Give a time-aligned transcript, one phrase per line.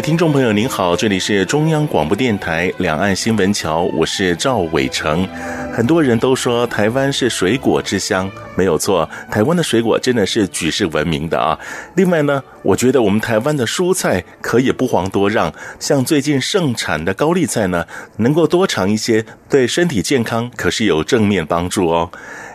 [0.00, 5.26] 听众朋友，您好，这里是中央广播电台两岸新闻桥，我是赵伟成。
[5.72, 11.58] 很多人都说台湾是水果之乡，没有错，台湾的水果真的是举世闻名的啊。
[11.96, 17.84] 另外呢，我觉得我们台湾的蔬菜可以不遑多让，像最近盛产的高丽菜呢，
[18.18, 22.10] 能够多尝一些，对身体健康可是有正面帮助哦。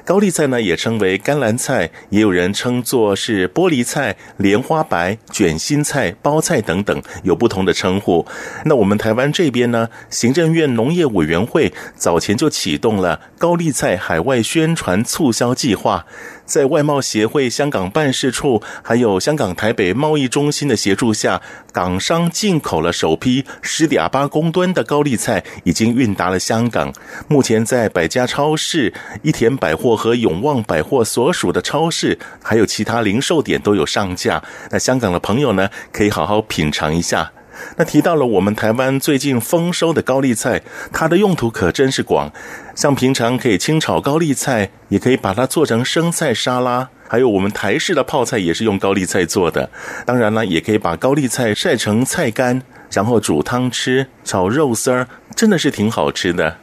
[0.05, 8.25] 高丽菜呢，也称为甘蓝菜，也有人称作是玻璃菜、莲花白、卷心菜、包菜等等，有不同的称呼。
[8.65, 16.05] 那我们台湾这边呢，行政院农业委员会早前就启动了高丽菜海外宣传促销计划。
[16.45, 21.41] 在外贸协会香港办事处，还有香港台北贸易中心的协助下，
[21.71, 26.93] 港商进口了首批十点八公吨的高丽菜，已经运达了香港。
[27.27, 34.43] 目前在百家超市、一田百货和永旺百货所属的超市，还有其他零售点都有上架。
[34.69, 37.31] 那香港的朋友呢，可以好好品尝一下。
[37.77, 42.31] 那提到了我们台湾最近丰收的高丽菜，它的用途可真是广。
[42.75, 49.69] 像平常可以清炒高丽菜，也可以把它做成生菜沙拉，还有我们台式的泡菜也是用高丽菜做的。
[50.05, 56.57] 当然了，也可以把高丽菜晒成菜干，然后煮汤吃，炒肉丝儿，真的是挺好吃的。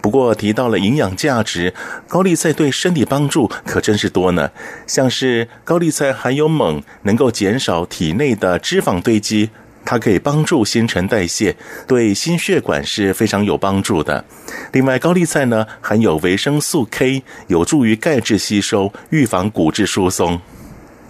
[0.00, 1.72] 不过提到了营养价值，
[2.08, 4.50] 高丽菜对身体帮助可真是多呢。
[4.84, 9.50] 像是高丽菜含有锰，能够减少体内的脂肪堆积。
[9.92, 11.54] 它可以帮助新陈代谢，
[11.86, 14.24] 对心血管是非常有帮助的。
[14.72, 20.40] 另外，高丽菜呢含有维生素 K，有助于钙质吸收，预防骨质疏松。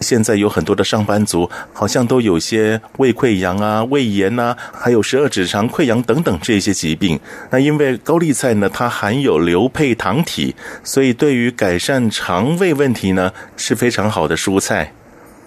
[0.00, 7.20] 现在有很多的上班族好像都有些胃溃疡啊、胃炎呐，还有十二指肠溃疡等等这些疾病。
[7.50, 14.92] 那因为高丽菜呢，它含有硫配糖体，所以对于改善肠胃问题呢是非常好的蔬菜。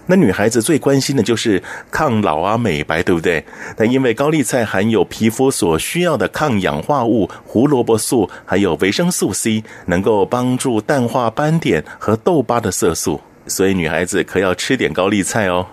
[0.08, 3.44] 那女孩子最关心的就是抗老啊、美白，对不对？
[3.78, 15.66] 那因为高丽菜含有皮肤所需要的抗氧化物胡萝卜素，还有维生素 C，能够帮助淡化斑点和痘疤的色素，所以女孩子可要吃点高丽菜哦。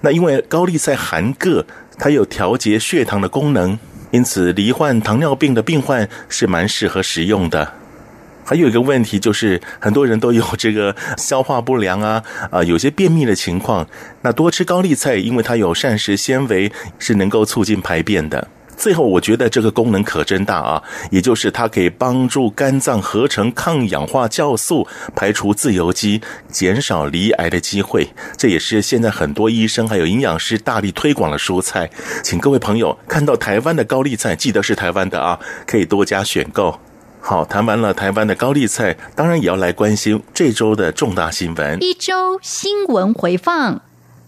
[0.00, 1.64] 那因为高丽菜含铬，
[1.98, 3.78] 它有调节血糖的功能，
[4.10, 7.74] 因此罹患糖尿病的病患是蛮适合食用的。
[8.44, 13.86] 还有一个问题就是，很多人都有这个消化不良啊，啊，有些便秘的情况。
[14.22, 18.48] 那多吃高丽菜，因为它有膳食纤维，是能够促进排便的。
[18.76, 28.08] 最后，我觉得这个功能可真大啊，也就是它可以帮助肝脏合成抗氧化酵素，排除自由基，减少罹癌的机会。
[28.38, 31.90] 这也是现在很多医生还有营养师大力推广的蔬菜。
[32.22, 36.80] 请各位朋友看到台湾的高丽菜，记得是台湾的啊，可以多加选购。
[37.22, 41.78] 好，谈完了台湾的高丽菜，当然也要来关心这周的重大新闻。
[41.80, 43.82] 一周新闻回放，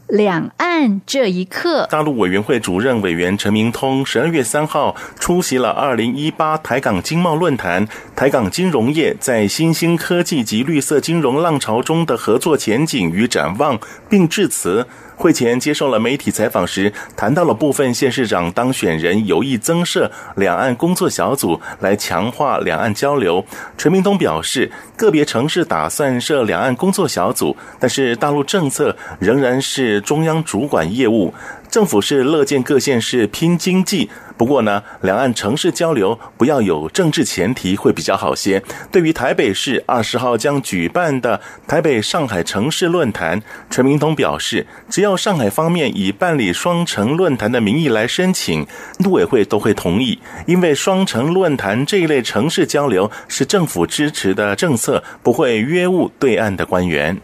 [0.07, 1.89] 两岸这一刻。
[1.91, 14.87] 大陆委员会主任委员陈明通十二月三号出席了二零一八台港经贸论坛，台港金融业在新兴科技及绿色金融浪潮中的合作前景与展望，并致辞。
[15.17, 23.45] 会前接受了媒体采访时，谈到了部分县市长当选人有意增设两岸工作小组来强化两岸交流。
[23.77, 31.33] 陈明通表示，个别城市打算设两岸工作小组，但是大陆政策仍然是中央主管业务。
[31.71, 38.63] 政府是乐见各县市拼经济，不过呢，两岸城市交流不要有政治前提会比较好些。
[38.91, 48.67] 对于台北市二十号将举办的台北上海城市论坛，陈明通表示，只要上海方面以办理双城论坛的名义来申请，
[48.99, 57.21] 陆委会都会同意，因为双城论坛这一类城市交流是政府支持的政策，不会约误对岸的官员。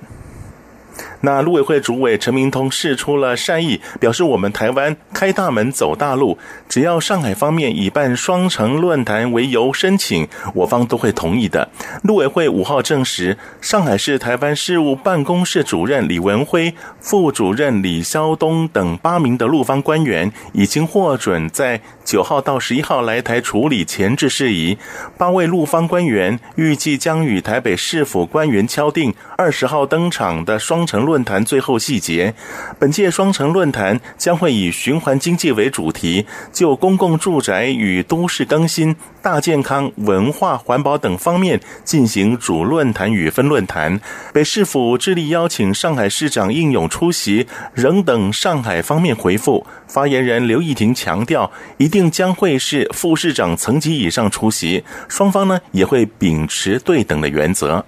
[1.23, 6.39] 那陆委会主委陈明通释出了善意，表示我们台湾开大门走大路，
[6.69, 11.69] 只要上海方面以办双城论坛为由申请，我方都会同意的。
[12.03, 24.79] 陆委会五号证实，上海市台湾事务办公室主任李文辉、副主任李肖东等八名的陆方官员已经获准在九号到十一号来台处理前置事宜。
[25.17, 31.08] 八位陆方官员预计将与台北市府官员敲定二十号登场的双城。
[31.09, 32.35] 论坛最后细节。
[32.79, 43.99] 本届双城论坛将会以循环经济为主题，就公共住宅与都市更新、大健康、文化、环保等方面进行主论坛与分论坛。
[44.35, 49.67] 北市府致力邀请上海市长应勇出席，仍等上海方面回复。
[49.87, 57.83] 发言人刘义婷强调，一定将会是副市长层级以上出席，双方呢也会秉持对等的原则。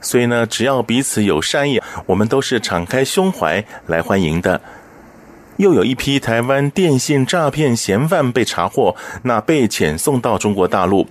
[0.00, 4.60] 所以呢，只要彼此有善意，我们都是敞开胸怀来欢迎的。
[5.56, 11.04] 又有一批台湾电信诈骗嫌犯被查获，那被遣送到中国大陆。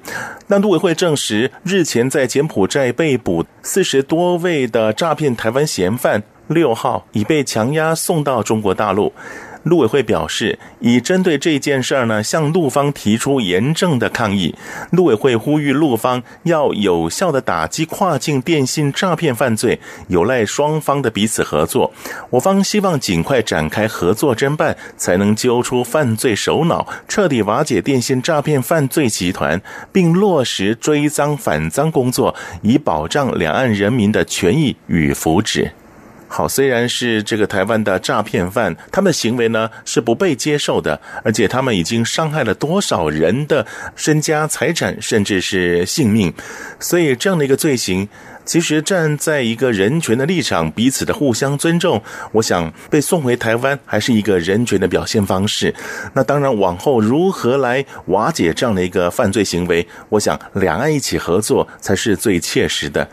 [0.47, 9.11] 那陆委会证实，日前在柬埔寨被捕四十多位的诈骗台湾嫌犯，六号已被强押送到中国大陆。
[9.67, 14.55] 陆委会表示，已针对这件事儿呢，向陆方提出严正的抗议。
[14.91, 21.91] 陆委会呼吁陆方要有效的打击跨境电信诈骗犯罪，有赖双方的彼此合作。
[22.29, 29.61] 我方希望尽快展开合作侦办，才能揪出犯罪首脑，彻底瓦解电信诈骗犯罪集团，
[29.91, 35.71] 并落实追赃反赃工作，以保障两岸人民的权益与福祉。
[36.27, 43.65] 好，虽然是这个台湾的诈骗犯，他们的行为呢是不被接受的，而且他们已经伤害了多少人的
[43.95, 46.33] 身家财产，甚至是性命。
[46.79, 48.07] 所以这样的一个罪行，
[48.45, 52.03] 其实站在一个人权的立场，彼此的互相尊重，
[52.33, 55.73] 我想被送回台湾还是一个人权的表现方式。
[56.13, 63.07] 那当然，往后如何来瓦解这样的一个犯罪行为，我想两岸一起合作才是最切实的。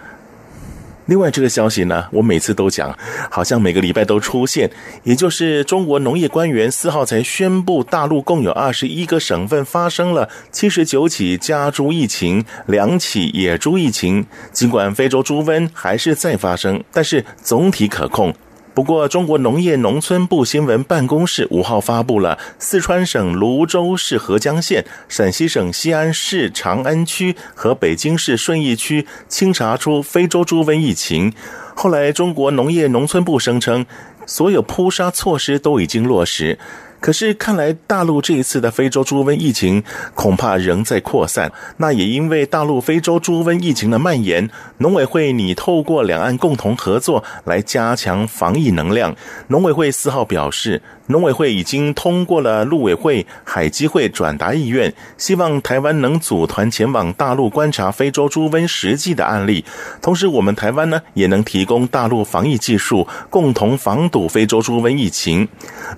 [1.07, 2.97] 另外，这个消息呢，我每次都讲，
[3.31, 4.71] 好像每个礼拜都出现。
[5.03, 14.27] 也就是中国农业官员四号才宣布，大陆共有二十一个省份发生了七十九起家猪疫情，两起野猪疫情。
[14.53, 18.35] 尽管非洲猪瘟还是在发生，但是总体可控。
[18.75, 31.33] 不过，中国农业农村部新闻办公室五号发布了四川省泸州市合江县、陕西省西安市长安区和北京市顺义区清查出非洲猪瘟疫情。
[31.77, 33.87] 后来，中国农业农村部声称，
[34.27, 36.59] 所有扑杀措施都已经落实。
[37.05, 39.85] 可是看来，大陆这一次的非洲猪瘟疫情
[40.15, 41.53] 恐怕仍在扩散。
[41.77, 44.49] 那也因为大陆非洲猪瘟疫情的蔓延，
[44.79, 49.15] 农委会拟透过两岸共同合作来加强防疫能量。
[49.49, 50.81] 农委会四号表示。
[51.09, 59.63] 农委会已经通过了陆委会、海基会转达意愿，希望台湾能组团前往大陆观察非洲猪瘟实际的案例。
[60.01, 65.47] 同时，我们台湾呢也能提供大陆防疫技术，共同防堵非洲猪瘟疫情。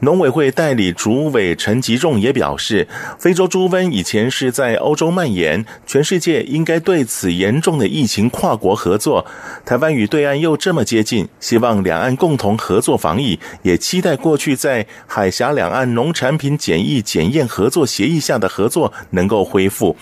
[0.00, 2.88] 农委会代理主委陈吉仲也表示，
[3.19, 9.25] 非洲猪瘟以前是在欧洲蔓延，全世界应该对此严重的疫情跨国合作。
[9.64, 19.94] 台湾与对岸又这么接近，希望两岸共同合作防疫，也期待过去在海峡两岸农产品检疫检验合作协议下的合作能够恢复。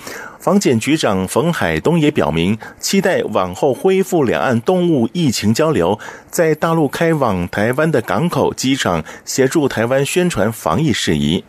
[0.45, 5.99] 防检局长冯海东也表明，期待往后恢复两岸动物疫情交流，
[6.29, 11.43] 在大陆开往台湾的港口、机场协助台湾宣传防疫事宜。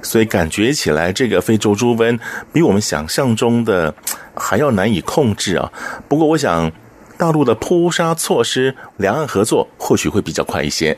[0.00, 2.18] 所以感觉起来，这个非洲猪瘟
[2.50, 3.94] 比我们想象中的
[4.34, 5.70] 还要难以控制啊。
[6.08, 6.72] 不过，我想
[7.18, 10.96] 大陆的扑杀措施，两岸合作或许会比较快一些。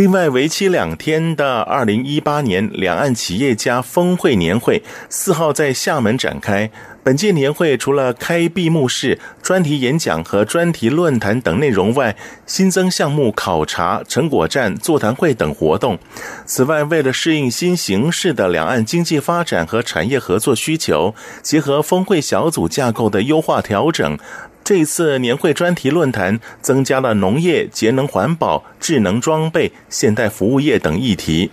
[0.00, 6.70] 另外，为期两天的二零一八年两岸企业家峰会年会四号在厦门展开。
[7.02, 12.16] 本届年会除了开闭幕式、专题演讲和专题论坛等内容外，
[12.46, 15.98] 新增项目考察、成果展、座谈会等活动。
[16.46, 24.18] 此外，为了适应新形势的两岸经济发展和产业合作需求，结合峰会小组架构的优化调整。
[24.62, 31.50] 这次年会专题论坛增加了农业、节能环保、智能装备、现代服务业等议题。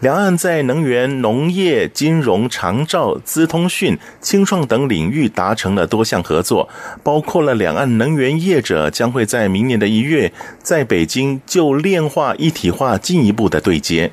[0.00, 6.68] 两岸在能源、农业、金融、长照、资通讯、青创等领域达成了多项合作，
[7.02, 14.12] 包括了两岸能源业者将会在明年的一月在北京就炼化一体化进一步的对接。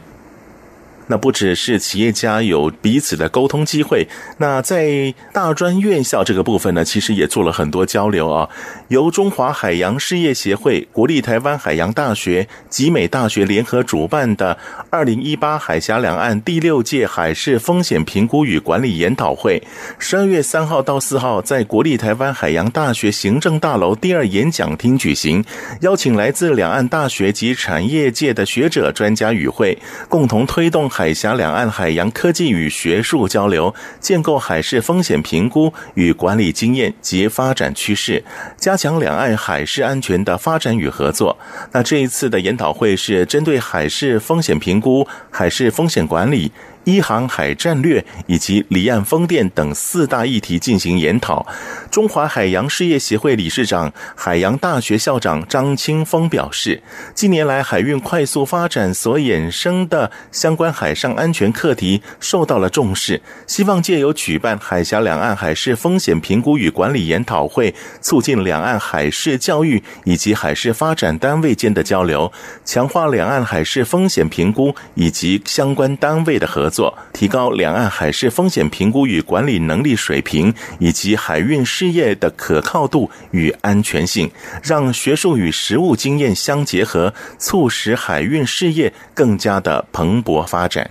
[1.08, 4.08] 那不只是企业家有彼此的沟通机会，
[4.40, 8.50] 那在大专院校这个部分呢，其实也做了很多交流啊。
[8.90, 14.58] 由中华海洋事业协会、国立台湾海洋大学、集美大学联合主办的
[14.90, 19.62] 二零一八海峡两岸第六届海事风险评估与管理研讨会，
[19.98, 25.44] 十二月三号到四号在国立台湾海洋大学行政大楼第二演讲厅举行，
[25.82, 29.78] 邀请来自两岸大学及产业界的学者专家与会，
[30.10, 30.90] 共同推动。
[30.98, 38.24] 海峡两岸海洋科技与学术交流，建构海事风险评估与管理经验及发展趋势，
[38.58, 41.38] 加强两岸海事安全的发展与合作。
[41.72, 46.52] 那这一次的研讨会是针对海事风险评估、海事风险管理。
[46.88, 51.46] 一航海战略以及离岸风电等四大议题进行研讨。
[51.92, 56.82] 中华海洋事业协会理事长、海洋大学校长张清峰表示，
[57.14, 72.32] 近年来海运快速发展所衍生的相关海上安全课题受到了重视，希望借由举办海峡两岸海事风险评估与管理研讨会，促进两岸海事教育以及海事发展单位间的交流，
[72.64, 76.77] 强化两岸海事风险评估以及相关单位的合作。
[77.14, 84.30] 提高两岸海事风险评估与管理能力水平，以及海运事业的可靠度与安全性，
[84.64, 90.90] 让学术与实务经验相结合，促使海运事业更加的蓬勃发展。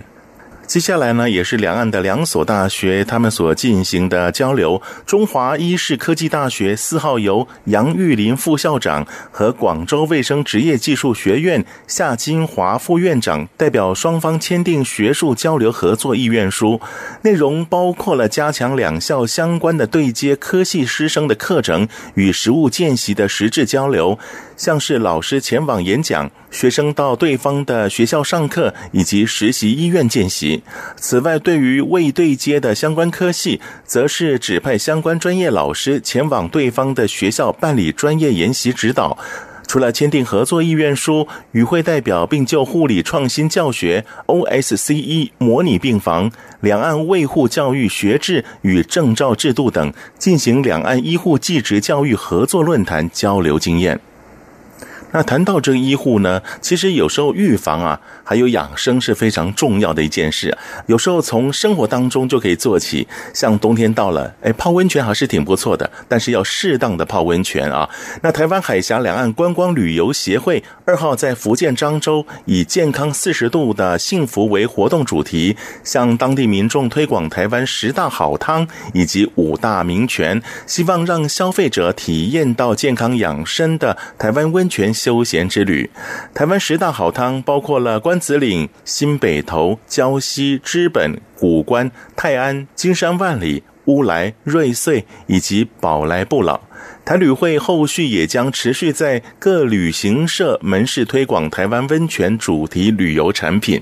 [0.67, 4.81] 接下来呢，也是两岸的两所大学他们所进行的交流。
[5.05, 16.81] 中华医事科技大学四号由杨玉林副校长和广州卫生职业技术学院夏金华副院长代表双方签订学术交流合作意愿书，
[17.21, 24.19] 内容包括了加强两校相关的对接科系师生的课程与实务见习的实质交流，
[24.57, 26.29] 像是老师前往演讲。
[26.49, 30.56] 学生到对方的学校上课，以及实习医院见习。
[30.95, 39.17] 此外，对于未对接的相关科系，则是指派相关专业老师前往对方的学校办理专业研习指导。
[39.67, 53.99] 除了签订合作意愿书，与会代表并就护理创新教学、OSCE 模拟病房、两岸卫护教育学制与证照制度等，进行两岸医护技职教育合作论坛交流经验。
[55.11, 60.55] 那谈到这个医护呢，其实有时候预防啊，还有养生是非常重要的一件事。
[60.87, 67.89] 有时候从生活当中就可以做起，像冬天到了，哎，泡温泉还是挺不错的，但是要适当的泡温泉啊。
[68.21, 84.93] 那台湾海峡两岸观光旅游协会二号在福建漳州以“健康四十度的幸福”为活动主题，向当地民众推广台湾十大好汤以及五大名泉，希望让消费者体验到健康养生的台湾温泉。
[84.97, 85.89] 休闲之旅，
[86.33, 96.59] 台湾十大好汤包括了关子岭、新北投、礁溪、知本、古关、泰安、金山万里、乌来、瑞穗以及宝来不老。
[97.05, 103.81] 台旅会后续也将持续在各旅行社门市推广台湾温泉主题旅游产品。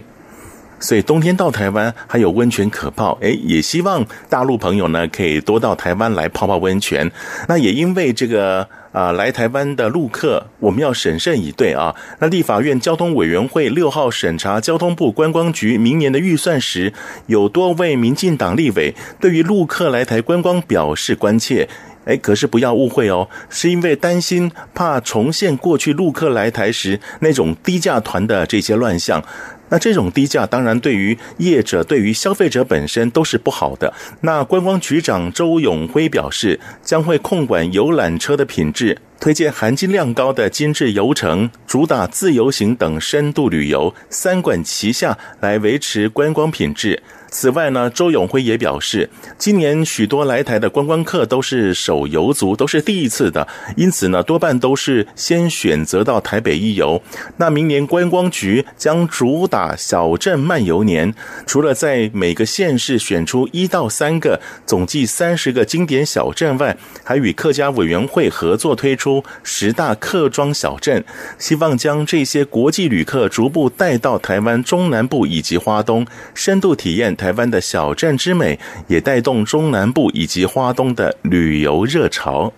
[0.79, 7.11] 所以冬天到台湾还有温泉可泡，诶，也希望大陆朋友呢可以多到台湾来泡泡温泉。
[7.47, 8.67] 那也因为这个。
[8.95, 11.93] 啊，来台湾的陆客，我们要审慎以对啊。
[12.19, 16.93] 那立法院交通委员会六号审查交通部观光局明年的预算时，
[17.25, 21.67] 有多位民进党立委对于陆客来台观光表示关切。
[22.05, 29.21] 哎，可是不要误会哦，是因为担心怕重现过去陆客来台时那种低价团的这些乱象。
[29.69, 33.93] 那这种低价当然对于业者、对于消费者本身都是不好的。
[34.21, 47.01] 那观光局长周永辉表示，将会控管游览车的品质，推荐含金量高的精致游程，主打自由行等深度旅游，三管齐下来维持观光品质。
[47.29, 57.01] 此外呢，周永辉也表示，今年许多来台的观光客都是手游族，都是第一次的，因此呢，多半都是先选择到台北一游。
[57.37, 61.13] 那明年观光局将主打小镇漫游年，
[61.45, 71.03] 除了在每个县市选出一到三个，总计三十个经典小镇外，还与客家委员会合作推出十大客庄小镇，
[71.37, 82.51] 希望将这些国际旅客逐步带到台湾中南部以及花东，深度体验台湾的小镇之美，也带动中南部以及花东的旅游热潮。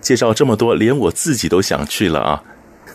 [0.00, 2.42] 介绍这么多，连我自己都想去了啊！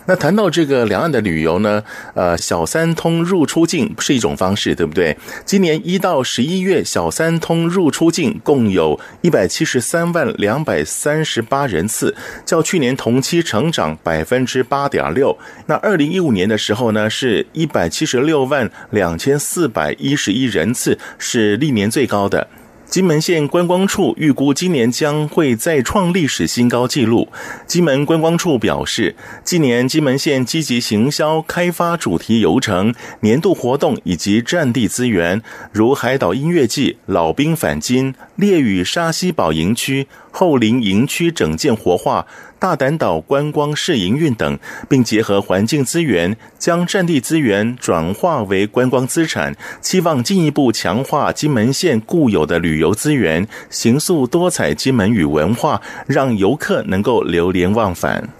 [0.06, 1.82] 那谈到这个两岸的旅游呢，
[2.14, 5.16] 呃，小三通入出境是一种方式，对不对？
[5.44, 15.36] 今年一到十一月，小三通入出境共有一百七十三万两百三十八人次，较去年同期成长百分之八点六。
[15.66, 22.48] 那二零一五年的时候呢，是一百七十六万两千四百一十一人次，是历年最高的。
[22.90, 27.28] 金门县观光处预估今年将会再创历史新高纪录。
[27.64, 42.26] 金门观光处表示，今年金门县积极行销开发主题游程、年度活动以及战地资源，如海岛音乐季、老兵返金、列屿沙溪堡营区、后林营区整建活化、
[42.58, 58.30] 大胆岛观光试营运等，并结合环境资源，将战地资源转化为观光资产，期望进一步强化金门县固有的旅游资源，形塑多彩金门语文化，让游客能够流连忘返。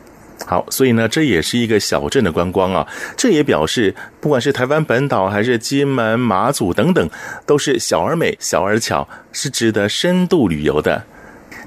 [0.47, 2.87] 好，所以呢，这也是一个小镇的观光啊。
[3.17, 7.09] 这也表示，不管是台湾本岛还是金门、马祖等等，
[7.47, 11.05] 都是小而美、小而巧，是值得深度旅游的。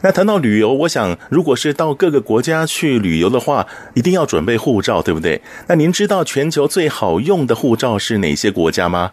[0.03, 5.41] 那谈到旅游，我想，如果是到各个国家去旅游的话，一定要准备护照，对不对？
[5.67, 9.11] 那您知道全球最好用的护照是哪些国家吗？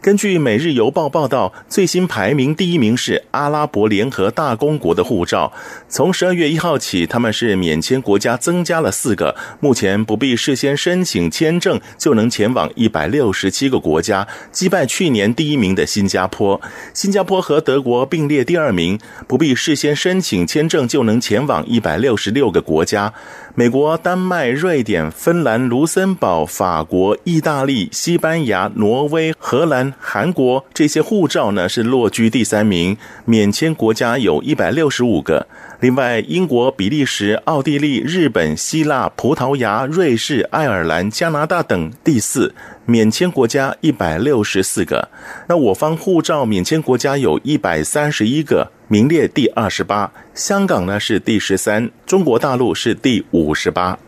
[0.00, 5.52] 根据《每日邮报》报道，最新排名第一名是阿拉伯联合大公国的护照。
[5.90, 16.58] 从十二月一号起，他们是免签国家增加了四个，目前不必事先申请签证就能前往一百六十七个国家，击败去年第一名的新加坡。
[16.94, 20.29] 新加坡和德国并列第二名，不必事先申请。
[20.30, 23.12] 请签证就能前往一百六十六个国家。
[23.56, 35.48] 美国、丹麦、瑞典、芬兰、卢森堡、法国、意大利、西班牙、挪威、荷兰、韩国这些护照呢，是落居第三名，免签国家有一百六十五个。
[35.80, 45.08] 另外，英国、比利时、奥地利、日本、希腊、葡萄牙、瑞士、爱尔兰、加拿大等第四，免签国家一百六十四个。
[45.48, 50.12] 那我方护照免签国家有一百三十一个，名列第二十八。
[50.34, 53.98] 香港呢是第十三，中国大陆是第五十八。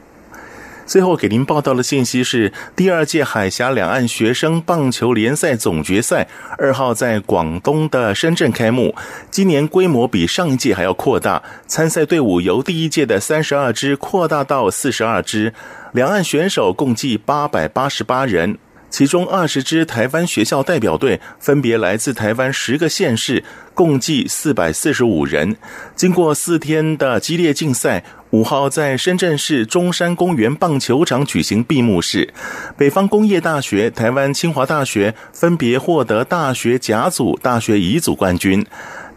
[0.92, 8.94] 最后给您报道的信息是，第二届海峡两岸学生棒球联赛总决赛二号在广东的深圳开幕。
[9.30, 15.54] 今年规模比上一届还要扩大，参赛队伍由第一届的三十二支扩大到四十二支，
[15.92, 18.58] 两岸选手共计八百八十八人。
[18.92, 25.56] 其中二十支台湾学校代表队分别来自台湾十个县市，共计四百四十五人。
[25.96, 32.34] 经过四天的激烈竞赛，五号在深圳市中山公园棒球场举行闭幕式。
[32.76, 38.64] 北方工业大学、台湾清华大学分别获得大学甲组、大学乙组冠军。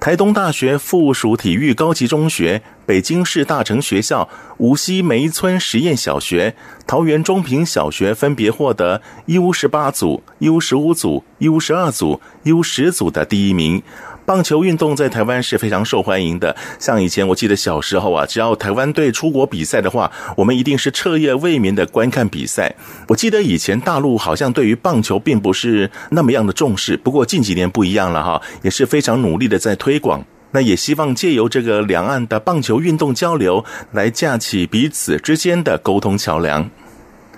[0.06, 13.82] 台东大学附属体育高级中学、北京市大成学校、无锡梅村实验小学、桃园中平小学分别获得 U 十八组、U 十五组、U 十二组、U 十组的第一名。
[14.26, 16.56] 棒球运动在台湾是非常受欢迎的。
[16.80, 22.76] 像以前我记得小时候啊，只要台湾队出国比赛的话，我们一定是彻夜未眠的观看比赛。
[23.08, 30.24] 我记得以前大陆好像对于棒球并不是那么样的重视，不过近几年不一样了哈，也是非常努力的在推广。
[30.52, 36.70] 那也希望借由这个两岸的棒球运动交流，来架起彼此之间的沟通桥梁。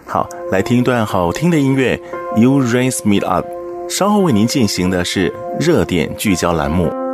[0.05, 1.99] 好，来听一段好听的音乐
[2.37, 3.56] ，You Raise Me Up。
[3.89, 7.06] 稍后为您进行的是热点聚焦栏目。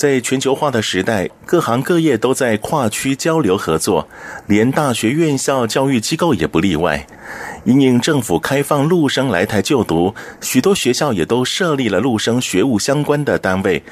[0.00, 4.08] 在全球化的时代，各行各业都在跨区交流合作，
[4.46, 7.06] 连大学院校教育机构也不例外。
[7.64, 13.82] 因应政府开放陆生来台就读，许多学校也都设立了陆生学务相关的单位。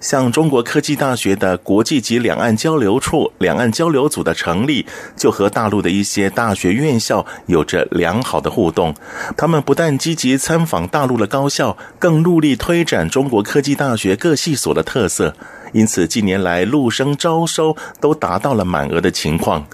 [0.00, 8.94] 像中国科技大学的国际及两岸交流处、两岸交流组的成立，就和大陆的一些大学院校有着良好的互动。
[9.36, 15.36] 他们不但积极参访大陆的高校，更努力推展中国科技大学各系所的特色。
[15.72, 19.66] 因此，近年来陆生招收都达到了满额的情况。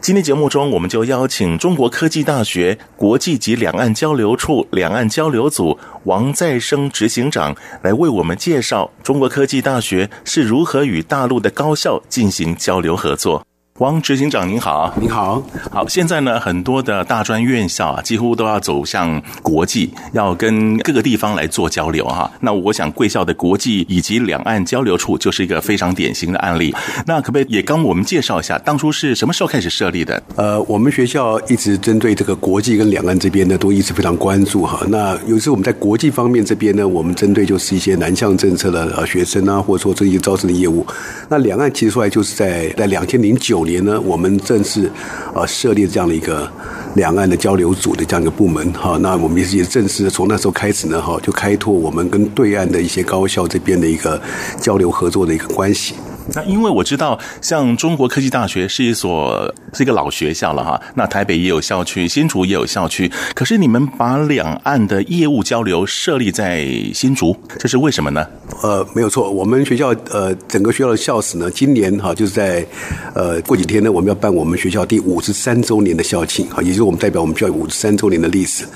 [0.00, 13.47] 今天节目中，我们就邀请中国科技大学国际及两岸交流处两岸交流组王再生执行长来为我们介绍中国科技大学是如何与大陆的高校进行交流合作。
[13.78, 15.86] 王执行长您好，您好，好。
[15.86, 22.28] 现在呢，很多的大专院校啊，几乎都要走向国际，要跟各个地方来做交流哈。
[22.40, 26.74] 那我想贵校的国际以及两岸交流处就是一个非常典型的案例。
[27.06, 30.20] 那可不可以也跟我们介绍一下，当初是什么时候开始设立的？
[30.34, 34.84] 呃，我们学校一直针对这个国际跟两岸这边呢，都一直非常关注哈。
[34.88, 40.84] 那有时候我们在国际方面这边呢，我们针对就是一些南向政策的呃学生啊，或者说这些招生的业务。
[41.28, 44.90] 那两岸其实出来就是在在两千零九年呢，我们正式
[45.34, 46.50] 呃设立这样的一个
[46.94, 48.96] 两岸的交流组的这样一个部门哈。
[49.02, 54.20] 那我们也正式从那时候开始呢哈，就开拓我们跟对岸的一些高校这边的一个
[54.58, 55.94] 交流合作的一个关系。
[56.34, 60.80] 那因为我知道，像中国科技大学是一所是一个老学校了哈。
[60.94, 63.10] 那台北也有校区，新竹也有校区。
[63.34, 68.26] 可是你们把两岸的业务交流设立在新竹，这是为什么呢？
[68.62, 72.66] 呃，没有错，我们学校呃整个学校的校史呢，今年哈就是在
[73.14, 78.66] 呃过几天呢，我们要办我们学校第五十三周年的校庆哈，也就是我们代表我们学校五十三周年的历史。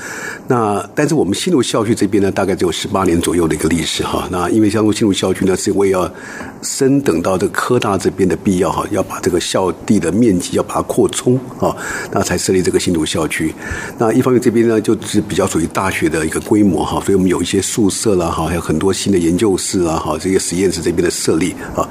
[0.49, 4.27] 那但是我们新竹校区这边呢，大概只有十八年左右的一个历史哈。
[4.31, 6.11] 那因为像新竹校区呢，是为要
[6.63, 11.75] 升等到这科大这边的必要哈，要把这个校地的面积要把它扩充啊，
[12.13, 13.53] 那才设立这个新竹校区。
[13.99, 21.83] 那一方面这边呢，就是比较属于大学的一个规模哈，所以我们有一些宿舍啦哈，还有很多新的研究室啊哈，这些实验室这边的设立啊。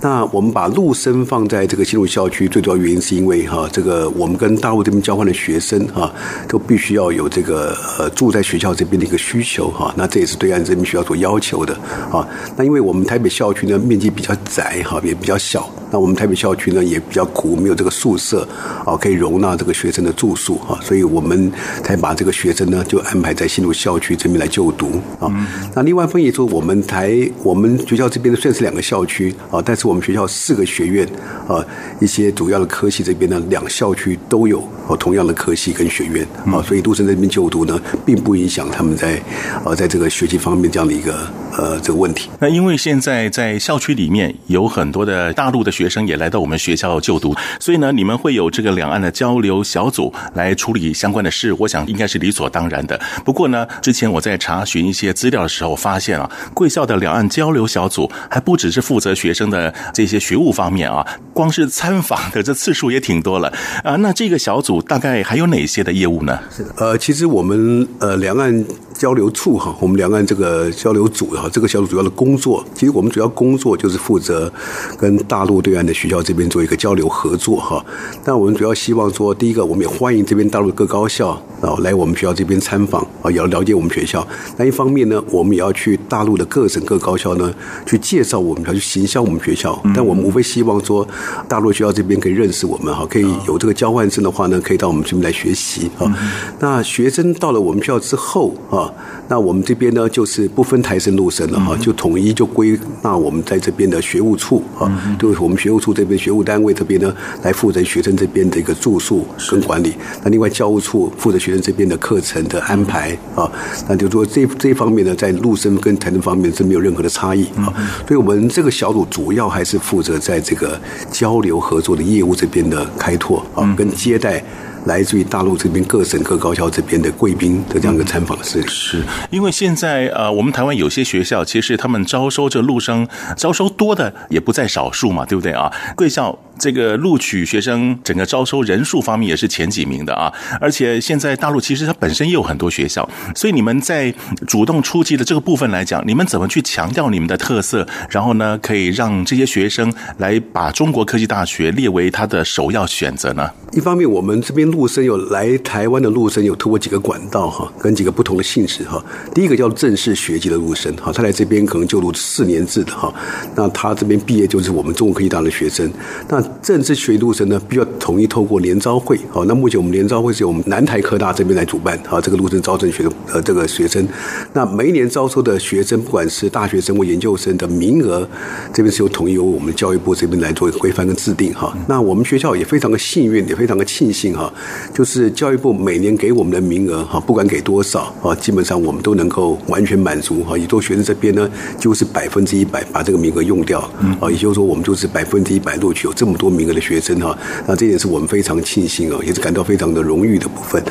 [0.00, 6.12] 那我们把陆生放在这个新竹校区，最主要原因是因为哈，这个我们跟大陆这边交换的学生哈，
[6.48, 9.94] 都必须要有这个呃住在学校这边的一个需求哈。
[9.96, 11.72] 那这也是对岸这边学校所要求的
[12.10, 12.26] 啊。
[12.56, 14.95] 那因为我们台北校区呢，面积比较窄哈。
[15.02, 18.46] 也比较小，那我们台北校区呢也比较苦，没有这个宿舍
[18.84, 21.50] 啊，可以容纳这个学生的住宿啊，所以我们
[21.82, 25.30] 才把这个学生呢就安排在新竹校区这边来就读啊。
[25.74, 31.06] 那另外一方面说，我们台我们学校这边呢算是两个校区啊，但是我们学校四个学院
[31.48, 31.64] 啊，
[32.00, 34.62] 一些主要的科系这边呢两校区都有
[34.98, 39.20] 同样的科系跟学院啊，所以都生在这边就读呢，并不影响他们在
[39.64, 42.28] 啊在这个学习方面这样的一个呃这个问题。
[42.40, 44.86] 那因为现在在校区里面有很。
[44.96, 52.98] 多的大陆的学生也来到我们学校就读，所以呢，你们会有这个两岸的交流小组来处理相关的事，我想应该是理所当然的。
[53.26, 63.52] 不过呢，之前我在查询一些资料的时候，发现啊，贵校的两岸交流小组还不只是负责学生的这些学务方面啊，光是参访的这次数也挺多了
[63.84, 63.96] 啊。
[63.96, 66.38] 那这个小组大概还有哪些的业务呢？
[66.56, 68.64] 是的，呃，其实我们呃两岸。
[68.98, 74.50] 交流处哈，我们两岸这个交流组哈，这个小组主要的工作，其实我们主要工作就是负责
[74.98, 77.84] 跟大陆对岸的学校这边做一个交流合作哈。
[78.24, 81.30] 但我们主要希望说，第一个，我们也欢迎这边大陆各高校
[81.60, 84.26] 啊来我们学校这边参访啊，也要了解我们学校。
[84.56, 87.52] 那一方面呢，我们也要去大陆的各省各高校呢，
[87.84, 89.78] 去介绍我们学校，去行销我们学校。
[89.94, 91.06] 但我们无非希望说，
[91.46, 96.10] 大陆学校这边可以认识我们哈，可以有这个交换生的话呢，可以到我们这边来学习啊。
[96.58, 98.85] 那学生到了我们学校之后啊。
[99.28, 109.94] 那我们这边呢，就是不分台生陆生了哈，就统一就归纳我们在这边的学务处啊，就是我们学务处这边学务单位这边呢，来负责学生这边的一个住宿跟管理。
[110.22, 113.50] 那另外教务处负责学生这边的课程的安排啊，
[113.88, 117.72] 那就说这这一方面呢，在陆生跟台生方面是没有任何的差异啊。
[118.06, 124.42] 所以我们这个小组主要还是负责在这个交流合作的业务这边的开拓啊，跟接待。
[124.86, 135.70] 来自于大陆这边各省各高校这边的贵宾的这样一个参访的事情，是因为现在呃，我们台湾有些学校其实他们招收这陆生招收多的也不在少数嘛，对不对啊？
[135.96, 140.32] 贵校这个录取学生整个招收人数方面也是前几名的啊。
[140.60, 144.14] 而且现在大陆其实它本身也有很多学校，所以你们在
[144.46, 153.50] 主动出击的这个部分来讲，你们怎么去强调你们的特色，然后呢，可以让这些学生来把中国科技大学列为他的首要选择呢？
[153.72, 159.02] 一方面，我们这边陆生有来台湾的陆生有通过几个管道哈，跟几个不同的性质哈。
[159.34, 163.12] 第一个叫正式学籍的陆生哈，他来这边可能就读四年制的哈，
[163.54, 165.90] 那他这边毕业就是我们中国科技大的学生。
[166.28, 174.06] 那正式学籍陆生呢，必须要统一透过联招会好，那目前我们联招会是由我们南台科大这边来主办哈，这个陆生招生学的呃这个学生。
[174.52, 178.28] 那每一年招收的学生，不管是大学生或研究生的名额，
[178.74, 181.74] 这边是由统一由我们教育部这边来做一个规范跟制定哈。
[181.88, 184.52] 那我们学校也非常的幸运，也非常的庆幸哈，
[184.92, 190.56] 就是教育部每年给我们的名额哈，不管给多少啊，基本上我们都能够完全满足哈。
[190.56, 193.80] 也做学生这边呢，就是百分之一百把这个名额用掉
[194.20, 197.36] 啊，也就是说我们就是百分之一百录取有这么多名额的学生哈。
[197.66, 200.82] 那这点是我们非常庆幸啊，也是感到非常的荣誉的部分。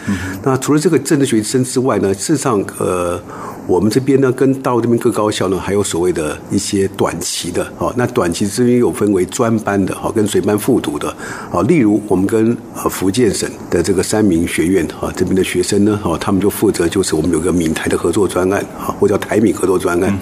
[0.43, 3.19] 那除了这个政治学生之外呢，事实上呃。
[3.67, 11.09] 我们这边呢，跟大陆这边各高校呢，还有所谓的一些短期的，哦，那短期这边有分为专班的，哈，跟随班复读的，
[11.51, 20.17] 啊，例如我们跟呃福建省的这个三明学院，哈，这边的学生呢，哈，他们就负责就是我们有个闽台的合作专案，啊，或叫台闽合作专案。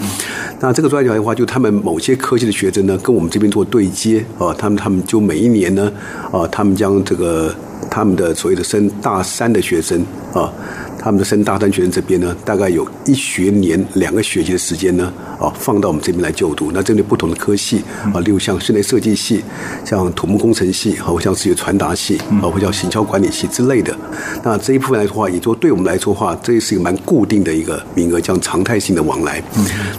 [0.59, 5.91] 那这个专案的话，就他们某些科技的学生呢，跟我们这边做对接，啊，他们他们就每一年呢，
[6.31, 7.53] 啊，他们将这个
[7.89, 10.51] 他们的所谓的升大三的学生，啊。
[11.03, 16.71] 他们的升大专学生这边呢，大概有一学年两个学期的时间呢，啊，放到我们这边来就读。
[16.73, 19.43] 那针对不同的科系啊，例如像室内设计系、
[19.83, 23.93] 像土木工程系，或像视觉传达系，啊，或叫行销管理系之类的。
[24.43, 29.43] 那这一部分来说话，也就对我们来说的话，这是一个蛮固定的一个名额，这样常态性的往来。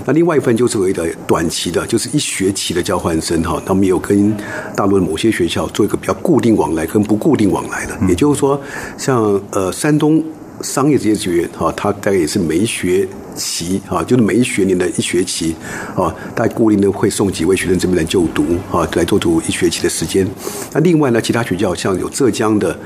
[0.06, 3.62] 那另外一份就是所谓的短期的，就是一学期的交换生哈。
[3.66, 4.34] 他们有跟
[4.74, 7.94] 大陆的某些学校做一个比较固定往来，跟不固定往来的。
[8.08, 8.58] 也就是说，
[8.96, 10.24] 像呃山东。
[10.62, 15.54] 商业职业学院哈，它大概也是每一学期哈，就是每一学年的一学期
[15.96, 20.26] 啊，大概固定的会送几位学生这边来就读啊，来就读一学期的时间。
[20.72, 22.76] 那另外呢，其他学校像有浙江的，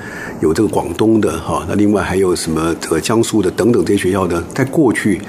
[0.40, 5.20] 有这个广东的哈，那另外还有什么这个江苏的等等这些学校呢，在过去。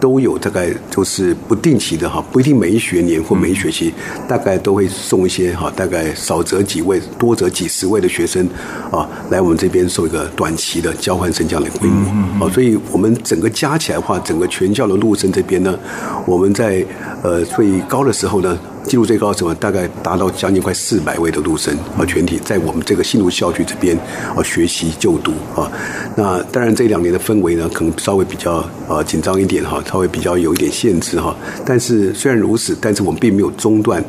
[0.00, 3.92] 都有大概就是不定期的哈，不一定每一学年或每一学期，
[4.28, 8.46] 大概都会送一些哈，大概少则几位，多则几十位的学生
[8.90, 15.78] 啊，来我们这边受一个短期的交换生这样的规模啊，所以我们整个加起来的话，整个全校的陆生这边呢，
[16.26, 16.84] 我们在
[17.22, 18.58] 呃最高的时候呢。
[18.86, 19.54] 记录最高的时候？
[19.54, 23.96] 大概达到将近快四百位的陆生啊，全体在我们这个新竹校区这边
[24.36, 25.70] 啊学习就读啊。
[26.16, 31.34] 那当然这两年的氛围呢，可能稍微比较啊紧张一点哈，稍微比较有一点限制哈。
[31.64, 34.04] 但是虽然如此，但是我们并没有中断。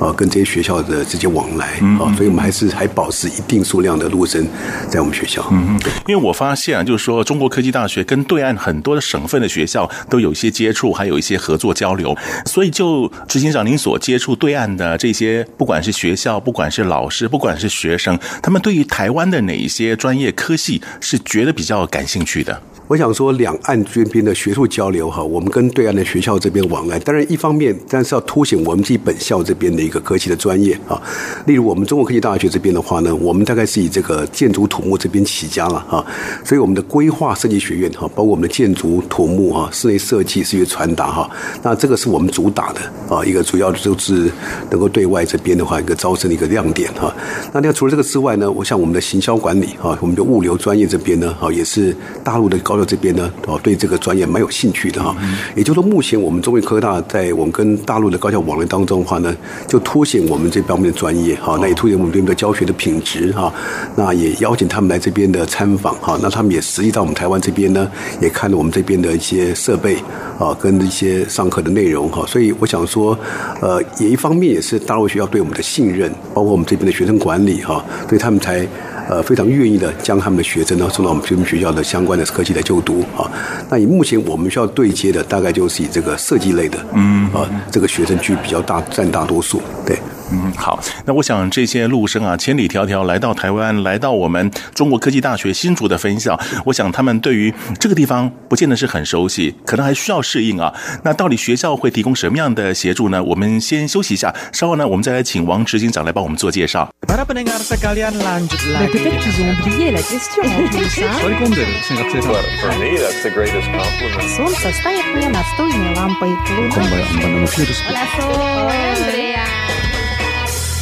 [0.00, 4.46] 啊，跟这些学校的直接往来啊，所以我们还是还保持一定数量的陆生
[4.88, 5.46] 在我们学校。
[5.50, 12.16] 嗯嗯，因为我发现啊，就是说中国科技大学跟对岸很多的省份的学校都有一些接触，还有一些合作交流。
[12.46, 22.62] 所以就执行长您所接触对岸的这些，不管是学校，不管是老师，不管是学生，他们对于台湾的哪一些专业科系是觉得比较感兴趣的？
[22.86, 31.00] 我想说，两岸这边的学术交流哈，我们跟对岸的学校这边往来，当然一方面，但是要凸显我们自己本校这边的一个科技的专业啊。
[31.46, 36.04] 例如，我们中国科技大学这边的话呢，我们大概是以这个建筑土木这边起家了哈，
[36.44, 41.30] 所以我们的规划设计学院哈，包括我们的建筑土木哈、室内设计、视觉传达哈，
[41.62, 44.30] 那这个是我们主打的啊，一个主要的就是
[44.70, 47.14] 能够对外这边的话一个招生的一个亮点哈。
[47.52, 52.78] 那另外除了这个之外呢，我像我们的行销管理哈，我们的物流专业这边呢，哈，也是大陆的高。
[52.78, 55.16] 校这边呢，哦，对这个专业蛮有兴趣的哈。
[55.56, 59.34] 也就是说，目前我们中国科大在我们跟大陆的高校往来当中的话呢，
[59.66, 61.58] 就凸显我们这方面的专业哈。
[61.60, 63.52] 那也凸显我们这边的教学的品质哈。
[63.96, 66.18] 那也邀请他们来这边的参访哈。
[66.22, 69.96] 那他们也实际到我们台湾这边呢，也看了我们这边的一些设备
[70.38, 72.24] 啊，跟一些上课的内容哈。
[72.26, 73.18] 所以我想说，
[73.60, 78.66] 呃，也一方面也是大陆学校对我们的信任，包括我们这边的学生管理哈，所以他们才。
[79.08, 83.30] 呃，非常愿意的将他们的学生呢送到我们这边学校的相关的科技来就读啊。
[83.70, 89.98] 那以目前我们需要对接的，大概就是以这个设计类的，嗯啊，这个学生居比较大，占大多数，对。
[90.30, 90.78] 嗯，好。
[91.04, 100.72] 那我想这些陆生啊，千里迢迢来到台湾，来到我们中国科技大学新竹的分校，我想他们对于这个地方不见得是很熟悉，可能还需要适应啊。
[101.02, 103.22] 那到底学校会提供什么样的协助呢？
[103.22, 106.88] 我们先休息一下，稍后呢，我们再来请王执行长来帮我们做介绍。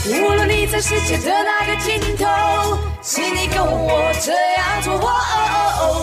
[0.09, 2.25] 无论你在世界的哪个尽头，
[3.03, 5.01] 请你跟我这样做。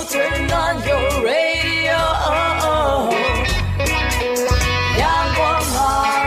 [0.09, 1.95] Turn on your radio，
[4.99, 5.01] 阳
[5.35, 5.41] 光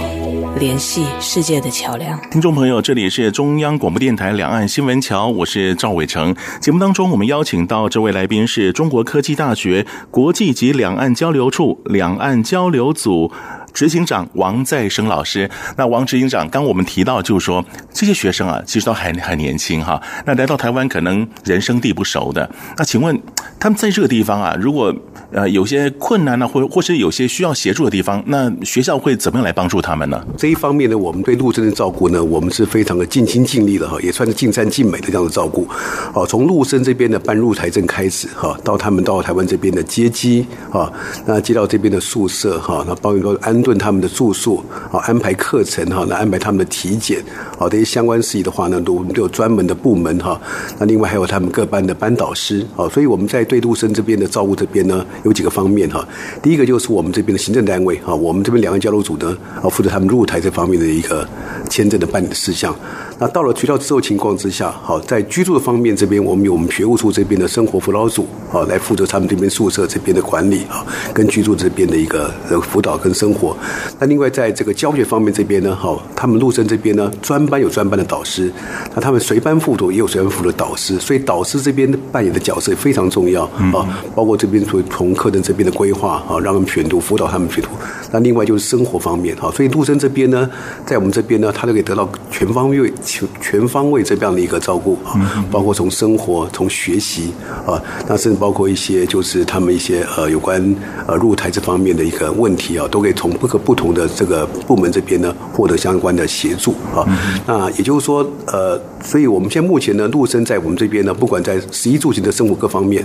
[0.59, 2.19] 联系世界的桥梁。
[2.29, 6.35] 听众朋友，这里是中央广播电台两岸新闻桥，我是赵伟成。
[6.59, 13.31] 节目当中，我们邀请到这位来宾是中国科技大学国际及两岸交流处两岸交流组。
[13.73, 23.17] 执行长王再生老师，那王执行长，刚我们提到就是说，这些学生啊，其实都还很年轻哈，那来到台湾可能人生地不熟的，那请问
[23.59, 24.93] 他们在这个地方啊，如果
[25.31, 30.21] 呃有些困难呢，或或是有些需要协助的地方，那学校会怎么样来帮助他们呢？
[30.37, 35.65] 这一方面呢，我们对陆生的照顾呢，我们是非常的尽心尽力的哈，也算是尽善尽美的这样的照顾。
[36.13, 40.91] 好，从陆生这边的办入台证开始哈，到他们到台湾这边的接机哈，
[41.25, 43.60] 那接到这边的宿舍哈，那包括安。
[43.61, 47.23] 顿他们的住宿，啊安排课程哈，来安排他们的体检，
[47.57, 50.39] 啊这些相关事宜的话呢，都我们都有专门的部门哈。
[50.79, 56.07] 那另外还有他们各班的班导师，啊，所以我们在对陆生这边的照顾这边呢，有几个方面哈。
[56.41, 61.27] 第一个就是我们这边的行政单位哈，我们这边两岸交流组呢，啊负责他们入台这方面的一个
[61.69, 62.75] 签证的办理的事项。
[63.19, 73.50] 那到了学校之后情况之下，好，在居住的方面这边，我们有我们学务处这边的生活辅导组，啊，来负责他们这边宿舍这边的管理啊，跟居住这边的一个辅导跟生活。
[73.99, 78.51] 那另外在这个教学方面这边呢，好，他们陆生这边呢，专班有专班的导师，
[78.95, 87.69] 那他们随班复读也有随班复读的导师，所以导师这边扮演的角色也非常重要啊，包括这边从从课程这边的规划啊，让他们选读辅导他们选读。
[88.11, 90.49] 那另外就是生活方面哈，所以陆生这边呢，
[90.85, 97.33] 在我们这边呢，他都可以得到全方位、全全方位这样的一个照顾啊，包括从生活、从学习
[97.65, 100.75] 啊，那甚至包括一些就是他们一些呃有关
[101.07, 107.01] 呃入台这方面的一个问题啊，都可以从各个不同的这个部门这边呢获得相关的协助啊。
[107.47, 113.03] 那也就是说呃，所以我们现在目前呢，陆生在我们这边呢，不管在十一住行的生活各方面，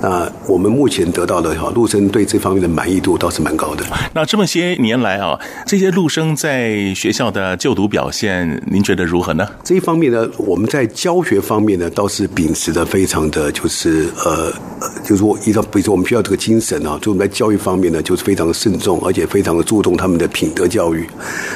[0.00, 3.84] 那我们目前得到的哈，陆生对这方面的满意度倒是蛮高的。
[4.14, 4.46] 那这么。
[4.52, 9.48] 些年来啊，这些陆生在学校的就读表现，您觉得如何呢？
[9.64, 14.52] 这一方面呢，我们在教学方面呢，倒是秉持的非常的就是呃，
[15.02, 21.08] 就是说依照比如说我们学校这个精神啊，就我们在教育方面呢，就是非常的慎重，而且非常的注重他们的品德教育。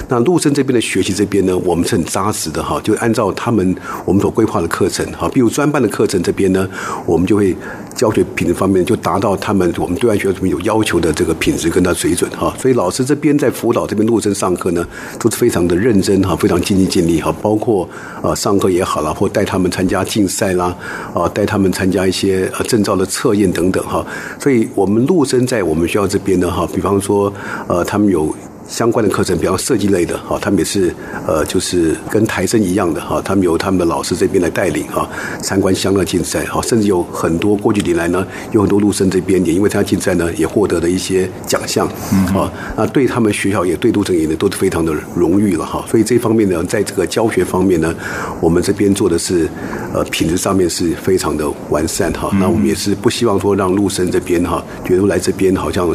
[0.09, 3.77] 那陆生这边的学习这边呢，我们是很扎实的哈，就按照他们
[4.07, 6.67] 我们所规划的课程哈，比如专办的课程这边呢，
[7.05, 7.55] 我们就会
[7.97, 12.77] 教学品质方面就达到他们我们对外学校有要求的这个品质跟他水准哈，所以。
[12.77, 14.87] 老师这边在辅导这边陆生上课呢，
[15.19, 17.89] 都是非常的认真哈，非常尽心尽力哈，包括
[18.23, 20.77] 呃上课也好啦，或带他们参加竞赛啦，
[21.15, 24.07] 啊带他们参加一些呃证照的测验等等哈，
[24.39, 27.33] 所以我们陆生在我们学校这边呢哈，比方说
[27.67, 28.35] 呃他们有。
[28.69, 30.93] 相关的课程，比方设计类的，哈，他们也是，
[31.27, 35.09] 呃，就是跟台生一样的，哈，他们由他们的老师这边来带领，哈，
[35.41, 47.95] 参观相关竞赛，哈，甚至有很多过去年来呢，有很多陆生这边也因为参加竞赛呢，也获得了一些奖项，嗯，啊，那对他们学校也对陆生也呢都是非常的荣誉了，哈，所以这方面呢，在这个教学方面呢，
[48.41, 49.49] 我们这边做的是，
[49.95, 55.89] 呃，品质上面是非常的完善，哈，那我们也是不希望说让陆生这边哈，觉得来这边好像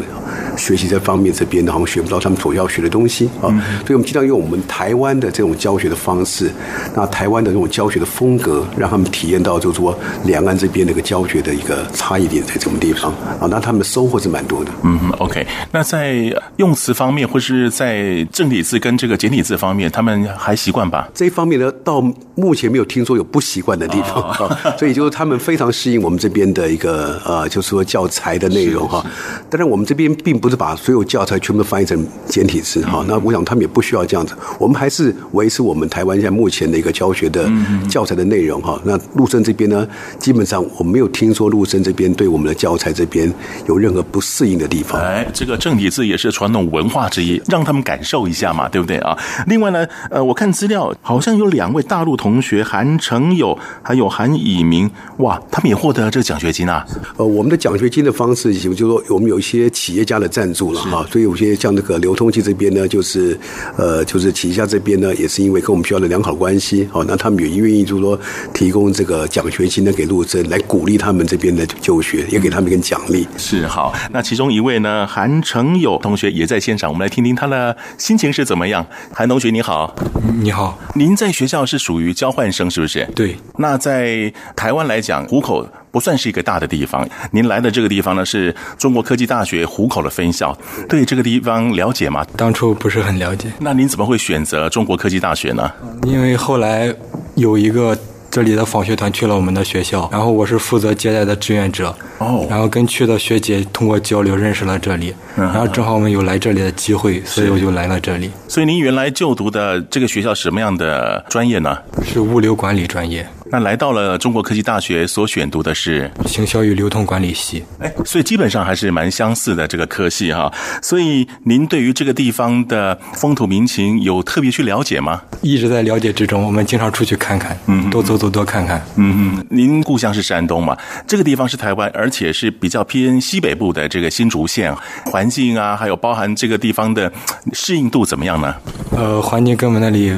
[0.55, 2.60] 学习这方面这边好像学不到他们所要。
[2.61, 3.49] 教学的东西啊，
[3.79, 6.51] 所以我们经常用我们台湾的这种教学的方式，
[6.93, 13.47] 那台湾的这种教学的风格，让他们体验到，就是说两岸这边的一个教学的一个差异点在什么地方啊？
[13.49, 14.71] 那他们的收获是蛮多的。
[14.83, 15.47] 嗯，OK。
[15.71, 21.09] 那在用词方面，或是在正体字跟这个简体字方面，他们还习惯吧？
[21.15, 21.99] 这一方面呢，到
[22.35, 29.03] 目前没有听说有不习惯的地方啊，所以就是他们非常适应我们这边的一个呃，就是说教材的内容哈。
[29.49, 32.50] 当然，我们这边并不是把所有教材全部翻译成简体。
[32.51, 37.49] 体制哈，那我想他们也不需要这样子，我们还是维持我们台湾现在目前的一个教学的
[37.89, 38.79] 教材的内容哈。
[38.83, 39.87] 那陆生这边呢，
[40.19, 43.33] 基本上我没有听说陆生这边对我们的教材这边
[43.67, 44.99] 有任何不适应的地方。
[45.01, 49.17] 哎，这个正体字也是传统文化之一，让他们感受一下嘛，对不对啊？
[49.47, 54.89] 另外呢，呃，我看资料好像有两位大陆同学韩成友还有韩以明，
[55.19, 56.85] 哇，他们也获得了这个奖学金啊。
[57.17, 63.37] 呃，我们的奖学金的方式，就是说我们有一些企业家的赞助了哈，所以有些像那个流通这边呢，就是
[63.77, 68.19] 呃，就是旗下这边呢，也是因为跟我们学校的良好关系，好，那他们也愿意就是说
[68.53, 73.27] 提供这个奖学金呢给陆生，来鼓励他们这边的就学，也给他们一个奖励。
[73.37, 78.85] 是好，那其中一位呢，韩成友同学也在现场，我们来听听他的心情是怎么样。
[79.13, 79.95] 韩同学你好，
[80.41, 83.07] 你好，您在学校是属于交换生是不是？
[83.15, 87.07] 对，那在台湾来讲，虎口不算是一个大的地方。
[87.31, 90.57] 您来的这个地方呢，是中国科技大学湖口的分校，
[90.89, 92.25] 对这个地方了解吗？
[92.35, 93.51] 当初不是很了解。
[93.59, 95.71] 那您怎么会选择中国科技大学呢？
[96.03, 96.93] 因为后来
[97.35, 97.97] 有一个。
[98.31, 101.93] 这里的访学团去了我们的学校，然后我是负责接待的志愿者。
[102.19, 108.31] 哦，然后跟去的学姐通过交流认识了这里，然后正好我们有来这里的机会，所以我就来了这里。
[108.47, 111.77] 所以您原来就读的这个学校什么样的专业呢？
[112.05, 113.27] 是物流管理专业。
[113.51, 117.61] 那来到了中国科技大学所选读的是行销与流通管理系。
[117.79, 120.49] 哎，所以基本上还是蛮相似的这个科系哈。
[120.81, 125.21] 所以您对于这个地方的风土民情有特别去了解吗？
[125.41, 128.81] 一直在了解之中，我们经常出去看看，嗯，多走走，多看看。
[128.95, 130.77] 嗯嗯，您故乡是山东嘛？
[131.05, 134.73] 这个地方是台湾，而且是比较偏西北部的这个新竹县，
[135.05, 137.11] 环境啊，还有包含这个地方的
[137.51, 138.55] 适应度怎么样呢？
[138.95, 140.15] 呃，环境跟我们那里。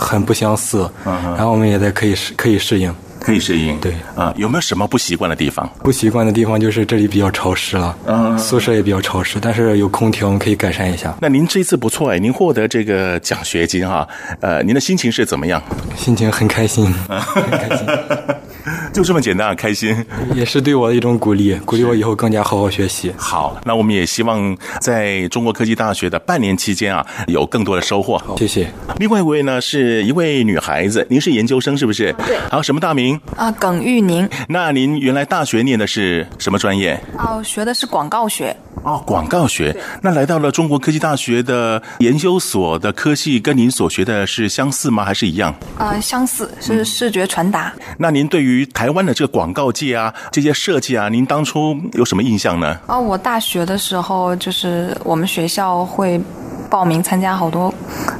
[0.00, 3.78] 很不相似，然后我们也在可以适可以适应，可以适应。
[3.80, 5.68] 对啊，有没有什么不习惯的地方？
[5.82, 11.14] 不习惯的地方就是这里比较潮湿了，嗯，宿舍也比较潮湿，但是有空调，我们可以改善一下。
[11.20, 14.06] 那您这次不错哎，您获得这个奖学金哈，
[14.40, 15.62] 呃，您的心情是怎么样？
[15.96, 17.86] 心情很开心，很开心。
[18.92, 19.96] 就这么简单，开心
[20.34, 23.12] 也是对我的一种鼓励，鼓励我以后更加好好学习。
[23.16, 28.20] 好，那我们也希望在中国科技大学的半年期间啊，有更多的收获。
[28.36, 28.68] 谢谢。
[28.98, 32.12] 另外一位呢，是一位女孩子，您是研究生是不是？
[32.26, 32.38] 对。
[32.50, 33.20] 好，什么大名？
[33.36, 34.28] 啊，耿玉宁。
[34.48, 36.98] 那您原来大学念的是什么专业？
[37.18, 38.56] 哦，学的是广告学。
[38.82, 39.76] 哦，广告学。
[40.00, 45.04] 那来到了中国科技大学的研究所的科系，跟您所学的是相似吗？
[45.04, 45.52] 还是一样？
[45.78, 47.72] 呃，相似，是视觉传达。
[47.78, 47.96] 嗯。
[47.98, 52.78] 那您对于于台湾的这个广告界啊，这些设计啊，您当初有什么印象呢？
[52.86, 56.20] 啊，我大学的时候就是我们学校会。
[56.68, 57.72] 报名参加好多，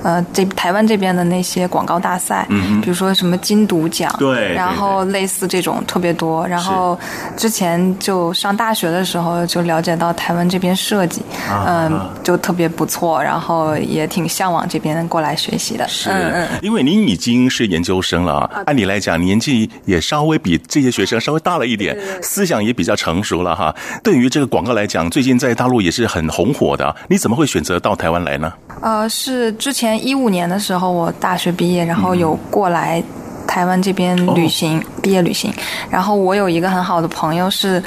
[0.03, 6.47] 呃，这台湾这边的那些广告大赛，嗯，比如说什么金读奖，对，然后类似这种特别多。
[6.47, 6.99] 然后
[7.36, 15.86] 之前就上大学的时候就了解到台湾这边设计，嗯、呃，就特别不错，然后也挺向往这边过来学习的。
[15.88, 23.74] 是，嗯，因为您已经是研究生了啊，按理来讲年纪也稍微比这些学生稍微大了一点，思想也比较成熟了哈。
[24.03, 28.53] 对于这个广告来讲，最近在大陆也是很红火的，你怎么会选择到台湾来呢？
[28.80, 33.03] 呃，是之前一五年的时候，我大学毕业，然后有过来
[33.47, 35.53] 台湾这边旅行，嗯、毕业旅行。
[35.90, 37.82] 然后我有一个很好的朋友是。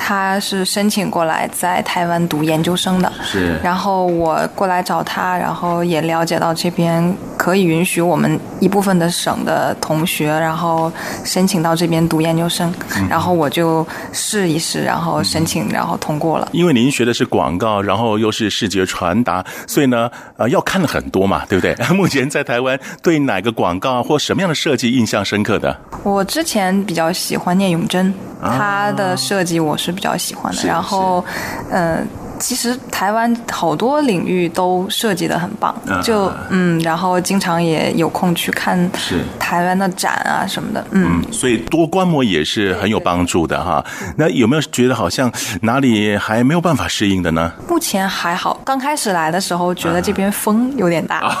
[0.00, 3.58] 他是申请过来在台湾读研究生的，是。
[3.64, 10.90] 然后我过来找他，然后也了解到这边可以允许我们一部分的省的同学，然后
[11.24, 12.72] 申请到这边读研究生。
[12.96, 16.48] 嗯、然后我就试一试，然后申请，嗯、然后通过了。
[16.52, 21.74] 因为您学的是广告，然后又是视觉传达，所以呢，呃，要看的很多嘛，对不对？
[21.92, 25.76] 目前在台湾对哪个广告或什么样的设计印象深刻的？
[26.04, 29.88] 我之前比较喜欢聂永真，他的设计我是。
[29.88, 31.24] 是比较喜欢的，然后，
[31.70, 32.06] 嗯。
[32.38, 39.24] 其实台湾好多领域都设计的很棒，就嗯，然后经常也有空去看是。
[39.38, 43.82] 台湾的展啊什么的，嗯，所以多观摩也是很有帮助的哈。
[44.16, 45.32] 那有没有觉得好像
[45.62, 47.50] 哪里还没有办法适应的呢？
[47.66, 51.34] 目前还好，刚开始来的时候觉得这边风有点大，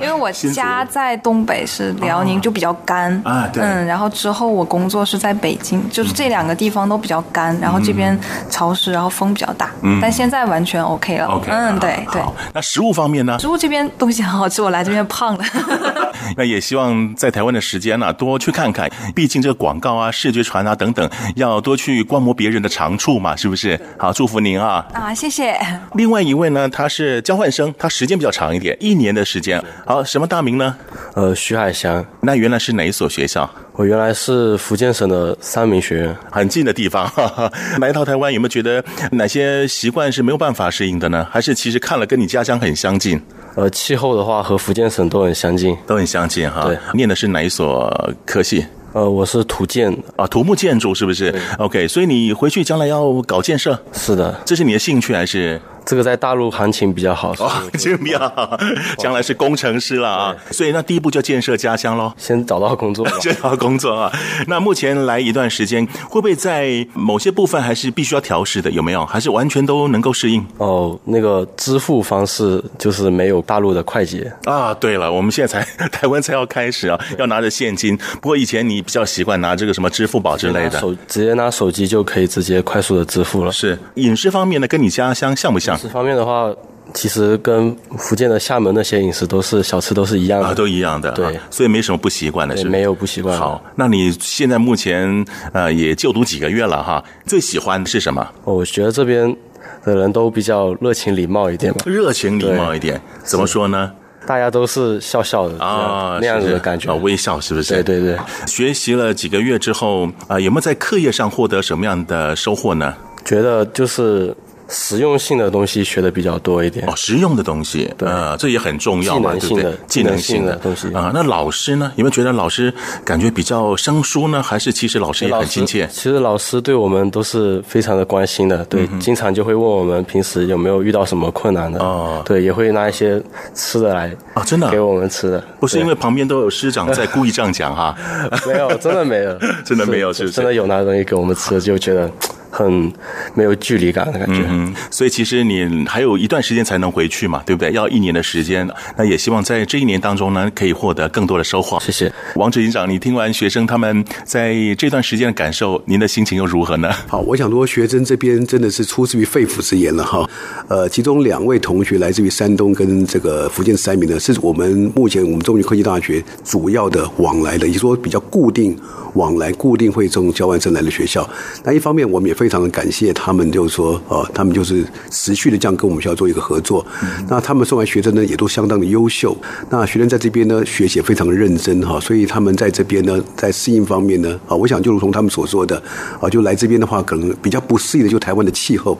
[0.00, 8.16] 因为我家在东北是辽宁，就比较干啊，嗯，然后之后我工作是在北京，就是这两个地方都比较干，然后这边
[8.48, 10.00] 潮湿，然后风比较大，嗯。
[10.06, 11.26] 但现在完全 OK 了。
[11.26, 12.22] OK，嗯，对对。
[12.52, 13.36] 那食物方面呢？
[13.40, 15.44] 食物这边东西很好吃，我来这边 胖了。
[16.38, 18.88] 那也希望在台湾的时间呢，多去看看。
[19.16, 23.76] 毕竟这个广告啊、视觉传啊等等，要多去观摩别人的长处嘛，是不是？
[23.98, 24.86] 好，祝福您啊！
[24.94, 25.58] 啊，谢谢。
[25.94, 29.60] 另外一位呢，他是交换生，他时间比较长一点，一年的时间。
[29.84, 30.76] 好，什么大名呢？
[31.16, 32.06] 呃，徐海翔。
[32.20, 33.50] 那原来是哪一所学校？
[33.76, 37.06] 我原来是福建省的三明学院，很近的地方。
[37.08, 41.26] 哈哈，来到台湾，有没有觉得哪些习惯是没有办法适应的呢？
[41.30, 43.20] 还是其实看了跟你家乡很相近？
[43.54, 46.64] 呃，气候的话和福建省都很相近，都很相近哈。
[46.64, 48.64] 对，念的是哪一所科系？
[48.94, 53.78] 呃，我是土建啊，土木建筑是不是？OK，所以你回去将来要搞建设？
[53.92, 55.60] 是的，这是你的兴趣还是？
[55.86, 58.58] 这个在大陆行情比较好，哦，行情比较好，
[58.98, 60.36] 将来是工程师了啊。
[60.50, 64.12] 所以那第一步就建设家乡喽，先找到工作， 先找到工作啊。
[64.48, 68.68] 那目前来一段时间，会不会在某些部分还是必须要调试的？
[68.72, 69.06] 有没有？
[69.06, 70.44] 还是完全都能够适应？
[70.58, 74.74] 哦，那个支付方式就是没有大陆的快捷啊。
[74.74, 77.96] 对了，我们现在才 台湾才要开始啊，要拿着现金。
[78.20, 83.52] 不过以前你比较习惯拿这个什么支付宝之类的，手直接拿手机就可以直接快速的支付了。
[83.52, 85.75] 是饮食方面呢，跟你家乡像不像？
[85.80, 86.52] 这方面的话，
[86.94, 92.64] 其实跟福建的厦门那些饮食都是小吃都是一样的，啊，都一样的，对，啊，所以没什么不习惯的，是？
[92.68, 93.36] 没有不习惯。
[93.36, 97.02] 好，那你现在目前呃也就读几个月了哈？
[97.26, 98.26] 最喜欢的是什么？
[98.44, 99.36] 我觉得这边
[99.84, 103.92] 的人都比较热情礼貌一点吧，热情礼貌一点，怎么说呢？
[104.26, 107.74] 大家都是笑笑的啊，那样子的感觉，微笑是不是？
[107.74, 108.18] 对对对。
[108.46, 112.94] 学习了几个月之后啊，有没有在课业上获得什么样的收获呢？
[113.24, 114.32] 觉得就是。
[114.68, 119.72] 实用性的东西学的比较多一点哦，实用的东西，对，呃，这也很重要嘛，对不对？
[119.86, 121.92] 技能性的东西啊，那老师呢？
[121.96, 122.72] 有没有觉得老师
[123.04, 124.42] 感觉比较生疏呢？
[124.42, 125.86] 还是其实老师也很亲切？
[125.92, 133.22] 其实老师对我们都是非常的关心的，对，经常就会问我们平时有没有遇到什么困难的哦，对，也会拿一些
[133.54, 137.94] 吃的来啊，真的给我们吃的，不是因为旁边都有师长在故意这样讲哈？
[138.46, 140.34] 没有，真的没有， 真的没有，是不是？
[140.34, 142.10] 真的有拿东西给我们吃，就觉得。
[142.56, 142.90] 很
[143.34, 147.70] 没有距离感的感觉，嗯，所以其实你还有一段时间才能回去嘛，对不对？
[147.72, 151.78] 要一年的时间，那也希望在这一年当中呢，可以获得更多的收获。
[151.80, 156.90] 谢谢王执行长，你听完学生他们在这段时间的感受，您的心情又如何呢？
[157.06, 160.26] 好，我想说学生这边真的是出自于肺腑之言了哈。
[160.68, 168.74] 呃，其中两位同学来自于山东跟这个福建三明呢，是我们目前我们中原科技大学主要的往来的，也就是说比较固定
[169.12, 171.28] 往来、固定会中交换生来的学校。
[171.62, 176.84] 那一方面，我们也非常的感谢他们，就是说，呃，他们就是持续的这样跟我们学校做一个合作。
[177.28, 179.36] 那他们送来学生呢，也都相当的优秀。
[179.70, 185.82] 那学生在这边呢，学习也非常的认真哈，所以他们在这边呢，在适应方面呢，啊，我想就如同他们所说的，
[186.20, 188.98] 啊，就来这边的话，可能比较不适应的就台湾的气候。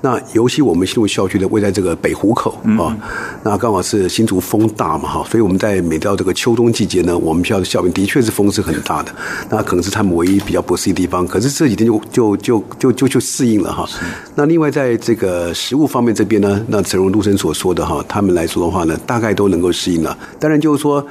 [0.00, 2.96] 那尤其我们新竹校区呢，位在这个北湖口啊，
[3.42, 9.14] 那刚好是新竹风大嘛哈，所以我们在每到这个秋冬季节呢，我们学校的校园的确是风是很大的。
[9.50, 11.26] 那可能是他们唯一比较不适应的地方。
[11.26, 13.20] 可是这几天就就就就就就。
[13.24, 13.88] 适应了哈，
[14.34, 20.16] 那另外在这个食物方面这边呢，那陈荣陆生所说的哈，他们来说的话呢，大概都能够适应了。
[20.38, 21.04] 当然就是说。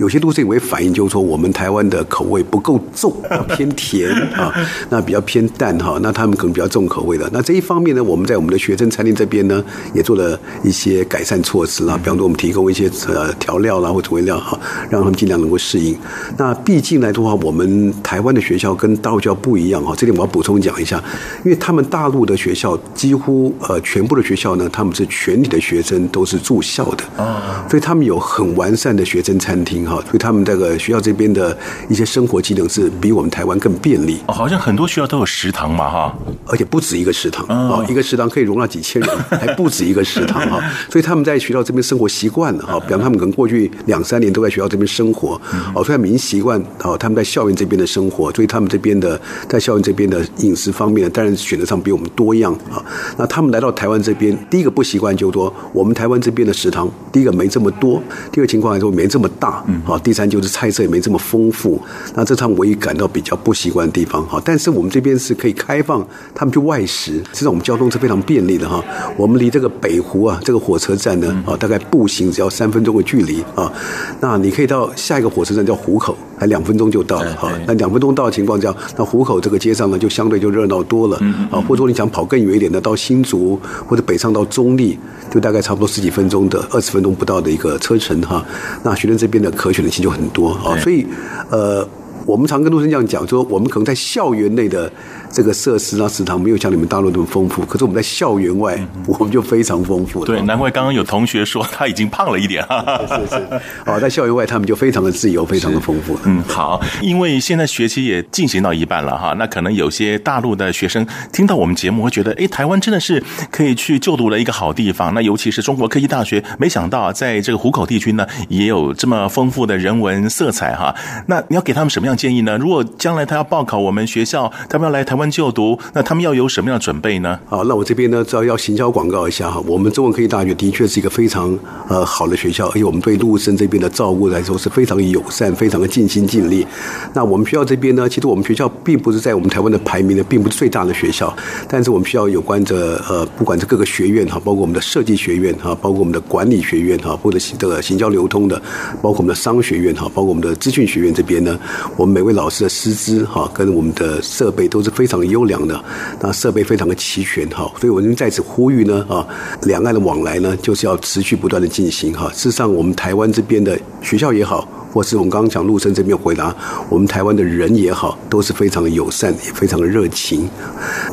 [0.00, 3.14] 有些都是因为反映，就是说我们台湾的口味不够重，
[3.54, 4.50] 偏甜 啊，
[4.88, 7.28] 那比较偏淡哈，那他们可能比较重口味的。
[7.34, 15.94] 那这一方面呢，我们在我们的学生餐厅这边呢，也做了一些改善措施啦，比方说我们提供一些呃调料啦或者味料哈，让他们尽量能够适应。
[16.38, 20.96] 那毕竟来的话，我们台湾的学校跟大陆学校不一样哈，这点我要补充讲一下，
[21.44, 29.89] 因为他们大陆的学校几乎呃全部的学校呢，他们是全体的学生都是住校的啊，所以他们有很完善的学生餐厅。
[29.90, 31.56] 好，所以他们这个学校这边的
[31.88, 34.20] 一些生活技能是比我们台湾更便利。
[34.28, 36.14] 哦，好像很多学校都有食堂嘛，哈，
[36.46, 40.60] 而且不止一个食堂啊，一个食堂可以容纳几千人，还不止一个食堂哈。
[40.88, 45.40] 所以他们在学校这边生活习惯了哈，比方他们可能过去两三年都在学校这边生活，
[45.74, 52.80] 哦，所以他们已经习惯哦，他们在校园这边的生活，所以他们这边的在校园这边的饮食方面，当然选择上比我们多样啊。
[53.16, 59.64] 那他们来到台湾这边，第一个不习惯就是说，我们台湾这边的食堂，第一个没这么多，第二个情况来说没这么大。
[59.84, 61.80] 好，第三就是菜色也没这么丰富，
[62.14, 64.24] 那这是他们唯一感到比较不习惯的地方。
[64.26, 68.82] 哈，但是我们这边是可以开放他们去外食，实际上我们交通是非常便利的哈。
[69.16, 73.72] 我们离这个北湖啊，这个火车站呢，啊，大概步行只要三分钟的距离啊。
[74.20, 77.52] 那你可以到下一个火车站叫湖口，还两分钟就到了哈。
[77.66, 81.18] 那两分钟到的情况下，那湖口这个街上呢，就相对就热闹多了
[81.50, 81.60] 啊。
[81.60, 84.98] 或者说你想跑更远一点的，到新竹或者北上到中立，
[85.30, 88.42] 就大概差不多十几分钟的二十分钟不到的一个车程哈。
[88.82, 91.06] 那学生这边的可选的性就很多啊，所以
[91.50, 91.86] 呃，
[92.24, 94.90] 我们常跟陆生这样讲说，我们可能在校园内的。
[95.32, 100.26] 这个设施啊，食堂没有像你们大陆那么丰富，可是我们在校园外，我们就非常丰富了。
[100.26, 102.64] 对，难怪刚刚有同学说他已经胖了一点。
[103.08, 106.18] 是是是，哦，在校园外他们就非常的自由，非常的丰富。
[106.24, 113.22] 嗯，好，因为现在学期也进行到一半了哈，那可能有些大陆的学生听到我们节目会觉得，哎，台湾真的是
[113.52, 115.14] 可以去就读的一个好地方。
[115.14, 120.92] 那尤其是中国科技大学，没想到在这个湖口地区呢，也有这么丰富的人文色彩哈。
[121.28, 122.58] 那你要给他们什么样建议呢？
[122.58, 125.19] 如果将来他要报考我们学校，他们要来台湾。
[125.28, 127.36] 就读，那他们要有什么样的准备呢？
[127.46, 129.60] 好，那我这边呢，只要要行销广告一下哈。
[129.66, 131.58] 我们中文科技大学的确是一个非常
[131.88, 136.64] 呃好的学校，而且我们对陆生这边的照顾来说是非常友善，非常的尽心尽力。
[137.12, 141.34] 那我们学校这边呢，其实我们学校并不是在我们台湾的排名呢，并不是最大的学校，
[141.68, 148.60] 但是我们学校有关着呃，不管是各个学院哈，包括我们的设计学院哈，包括我们的管理学院哈，或者这个行销流通的，
[149.02, 151.58] 包括我们的商学院哈，包括我们的资讯学院这边呢，
[151.96, 155.09] 我们每位老师的师资哈，跟我们的设备都是非常。
[155.10, 155.84] 常优良的，
[156.20, 159.26] 那设备非常的齐全哈，所以我们在此呼吁呢啊，
[159.62, 162.30] 两岸的往来呢，就是要持续不断的进行哈。
[162.32, 164.66] 事实上，我们台湾这边的学校也好。
[164.92, 166.54] 或是我们刚刚讲陆生这边回答，
[166.88, 170.48] 我们台湾的人也好，都是非常的友善，也非常的热情。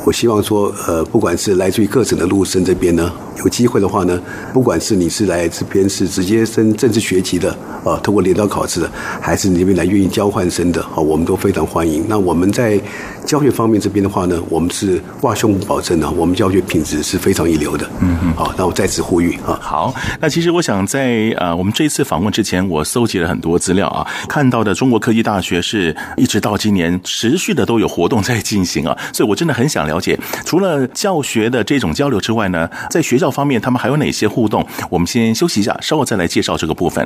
[0.05, 4.19] 我希望说，呃，不管是来自于各省的陆生这边呢，有机会的话呢，
[4.53, 7.51] 不管是你是来这边是直接升政治学籍的，
[7.83, 8.89] 啊，通过联招考试的，
[9.21, 12.05] 还是你这边来愿意交换生的，啊，我们都非常欢迎。
[12.07, 12.79] 那我们在
[13.25, 17.87] 教学方面这边的话呢，我们是挂胸脯保证的，我们教学品质是非常一流的。
[17.99, 18.33] 嗯嗯。
[18.33, 19.59] 好，那我再次呼吁啊。
[19.61, 34.65] 好，那其实我想在呃我们这一次访问之前，我搜集了很多资料啊，看到的中国科技大学是一直到今年持续的都有活动在进行啊，所以我真的很想了解，除了教学的这种交流之外呢，在学校方面他们还有哪些互动？
[34.89, 37.05] 我们先休息一下，稍后再来介绍这个部分。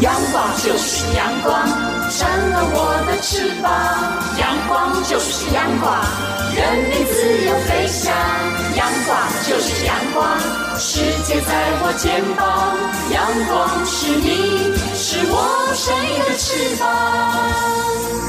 [0.00, 1.62] 阳光就是阳光，
[2.10, 3.70] 闪了我的翅膀。
[4.40, 5.94] 阳光就是阳光，
[6.56, 6.58] 人
[6.90, 8.12] 民自由飞翔。
[8.76, 9.16] 阳光
[9.46, 10.26] 就是阳光，
[10.76, 12.76] 世界在我肩膀。
[13.08, 13.54] 阳光
[13.86, 14.75] 是你，
[15.08, 18.25] 是我生命的翅膀。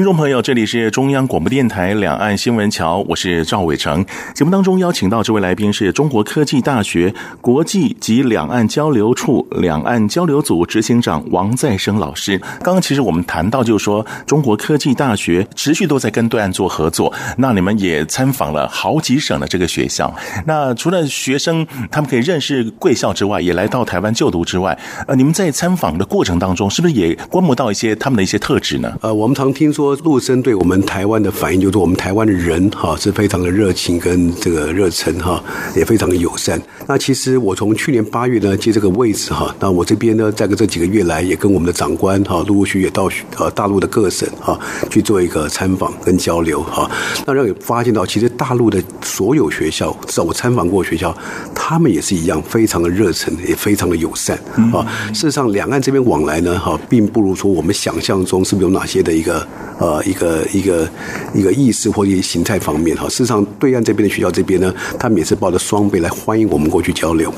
[0.00, 4.02] 听众朋友，这里是中央广播电台两岸新闻桥，我是赵伟成。
[4.32, 12.38] 节目当中邀请到这位来宾是中国科技大学国际及两岸交流处两岸交流组执行长王再生老师。
[12.62, 20.10] 刚刚其实我们谈到，就是说中国科技大学持续都在跟对岸做合作，那你们也参访了好几省的这个学校。
[20.46, 28.96] 那除了学生他们可以认识贵校之外，也来到台湾就读之外，呃，你们在参访的过程当中，是不是也观摩到一些他们的一些特质呢？
[29.02, 29.89] 呃，我们常听说。
[29.90, 35.42] 说陆生对我们台湾的反应，就是我们台湾的人哈是非常的热情跟这个热忱哈，
[35.74, 36.60] 也非常的友善。
[36.86, 44.56] 那其实我从去年八月呢接这个位置哈，那我这边呢在个这几个月来也跟我们的长官哈陆陆续续也到呃大陆的各省哈
[44.88, 46.88] 去做一个参访跟交流哈，
[47.26, 51.12] 那让你发现到其实大陆的所有学校，至少我参访过学校，
[51.52, 54.38] 他们也是一样非常的热忱，也非常的友善
[54.72, 54.86] 啊。
[55.12, 59.44] 事实上，两岸这边往来呢哈，并不如说我们想象中是不是有哪些的一个。
[59.80, 60.86] 呃，一个一个
[61.32, 67.32] 一个意识或者形态方面哈，事实上，对岸这边的学校这边呢，他们也是抱着双倍来欢迎我们过去交流。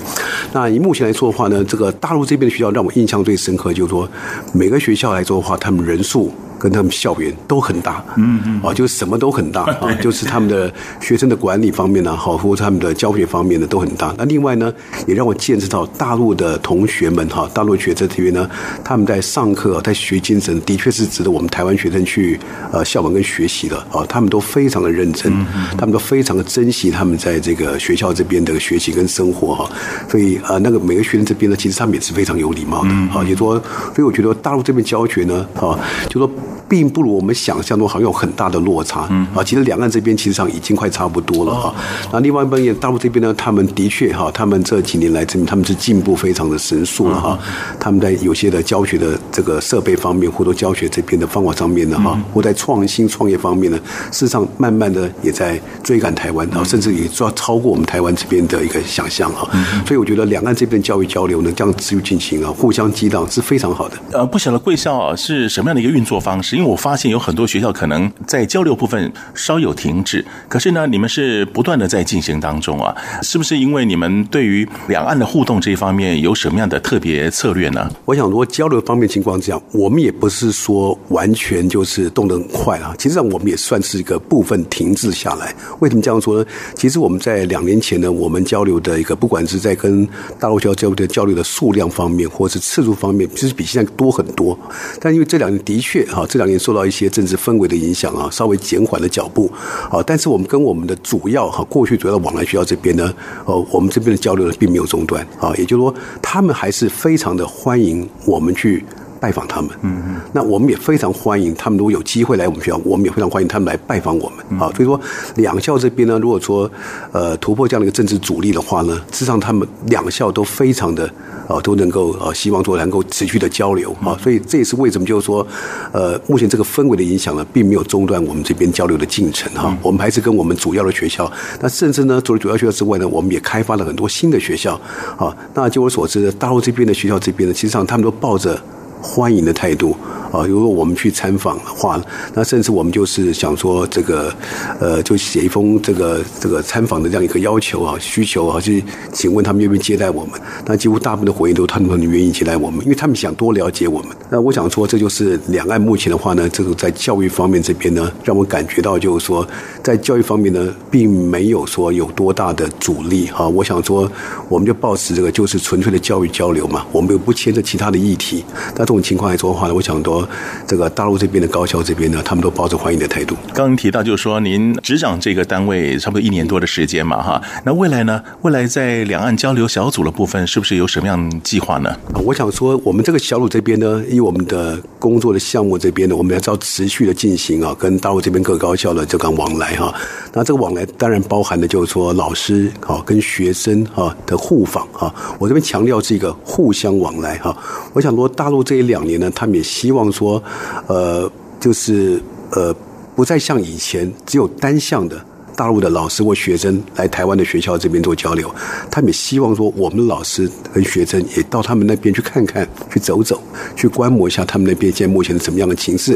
[0.53, 4.09] 那以目前来说的话呢，这个大陆这边的学校让我印象最深刻，就是说
[4.53, 6.33] 每个学校来说的话，他们人数。
[6.63, 14.15] 跟他们校园都很大，嗯嗯，啊，就是什么都很大 啊，就是他们的学生的管理方面呢，好，或者他们的教学方面呢都很大。
[14.17, 14.73] 那另外呢，
[15.09, 18.49] 也让我见识到大陆的同学们哈，大陆学生这边呢，
[18.85, 22.39] 他们在上课在学精神，的确是值得我们台湾学生去
[22.71, 24.07] 呃效仿跟学习的啊。
[24.09, 25.33] 他们都非常的认真，
[25.77, 29.69] 他们都非常的珍惜他们在这个学校这边的学习跟生活哈。
[30.09, 33.25] 所以啊，那个每个学生这边呢，其实他们也是非常有礼貌的啊。
[33.25, 33.61] 也说，
[33.95, 35.77] 所以我觉得大陆这边教学呢，啊，
[36.09, 36.31] 就说。
[36.69, 39.03] 并不如我们想象中好像有很大的落差，
[39.35, 41.75] 啊，其实两岸这边其实上已经快差不多了哈。
[42.13, 47.39] 那另外一方面，大陆这边呢，他们的确哈，他们这几年来证明他们是进步非常的神速了哈。
[47.79, 53.79] 他们在有些的教学的这个设备方面，或者教学这边的方法上面呢哈，或在创新创业方面呢，
[54.11, 59.49] 事实上慢慢的也在追赶台湾然后，甚至也超超过我们台湾这边的一个想象哈。
[59.87, 63.97] 所以我觉得两岸这边教育交流呢，这样持续进行啊，互相激荡是非常好的。
[64.13, 66.57] 呃，不晓得贵校啊是什么样的一个运作方式？
[66.57, 77.91] 因为我发现有很多学校可能在交流部分稍有停滞，可是呢，你们是不断的在进行当中啊，是不是因为你们对于两岸的互动这一方面有什么样的特别策略呢？
[78.05, 85.55] 我想说交流方面情况这样，我们也不是说完全就是动得很快啊，其实上我们也算是一个部分停滞下来。
[85.81, 86.47] 为什么这样说呢？
[86.75, 90.07] 其实我们在两年前呢，我们交流的一个不管是在跟
[90.39, 94.59] 大陆交交流的交流的数量方面，或是次数方面，其实比现在多很多。
[95.01, 99.53] 但因为这两年的确哈，这两年受到一些政治氛围的影响啊，稍微减缓了脚步
[99.91, 100.03] 啊。
[100.07, 103.13] 但是我们跟我们的主要和，过去主要的往来学校这边呢，
[103.45, 105.53] 呃，我们这边的交流呢并没有中断啊。
[105.59, 108.83] 也就是说，他们还是非常的欢迎我们去
[109.23, 109.71] 拜访他们。
[109.83, 110.21] 嗯嗯。
[110.33, 114.67] 那我们也非常欢迎他们，如果有机会来我们学校，我们也非常欢迎他们来拜访我们啊。
[114.75, 115.01] 所以说，
[115.37, 116.69] 两校这边呢，如果说
[117.13, 121.09] 呃突破这样的一个政治阻力的话呢，事实上他们两校都非常的。
[121.49, 125.47] 啊，都能够啊，希望说能够持续的交流啊，所以这也是为什么就是说，
[125.93, 129.77] 呃，目前这个氛围的影响呢，并没有中断我们这边交流的进程哈。
[129.83, 134.81] 我们还是跟我们主要的学校，那甚至呢，除了主要学校之外呢，我们也开发了很多新的学校
[135.19, 135.37] 啊。
[135.53, 138.59] 那据我所知，大陆这边的学校这边呢，其实上他们都抱着
[139.03, 139.97] 欢迎的态度。
[140.33, 144.35] 啊，如果我们去参访的话，那甚至我们就是想说，这个，
[144.81, 148.83] 呃，就写一封这个这个参访的这样一个要求啊、需求啊，去
[149.13, 150.41] 请问他们愿不愿意接待我们？
[150.65, 154.09] 那几乎大部分的回应都他们愿意接待我们，因为他们想多了解我们。
[154.31, 159.47] 那我想说，这就是两岸目前的话呢，这个在教育方面这边呢，让我感觉到就是说，
[159.83, 163.47] 在教育方面呢，并没有说有多大的阻力哈。
[163.47, 164.11] 我想说，
[164.49, 168.43] 我们就保持这个就是纯粹的教育交流嘛，我们又不牵扯其他的议题。
[168.75, 170.29] 那这种情况来说的话呢，我想说。
[170.67, 173.35] 这个大陆这边的高校这边呢，他们都抱着欢迎的态度。
[173.55, 177.43] 刚刚提到就是说，您执掌这个单位差不多一年多的时间嘛，哈。
[177.65, 178.23] 那未来呢？
[178.43, 181.95] 未来在两岸交流小组的部分，是不是有什么样计划呢？
[182.25, 189.95] 我想说，我们这个小组这边呢，以我们的工作的项目这边呢，我们要照持续的进行啊，跟大陆这边各高校的这个往来哈。
[190.33, 195.13] 那这个往来当然包含的就是说，老师哈跟学生哈的互访哈。
[195.39, 197.55] 我这边强调是一个互相往来哈。
[197.93, 200.43] 我想说，大陆这一两年呢，他们也希望说，
[200.87, 202.21] 呃，就是
[202.51, 202.75] 呃，
[203.17, 205.25] 不再像以前只有单向的
[205.55, 208.53] 大陆的老师或学生来台湾的学校这边做交流，
[208.91, 213.43] 他们也希望说，我们老师跟学生也到他们那边去看看，去走走，
[213.77, 216.15] 去观摩一下他们那边现在目前是怎么样的情势。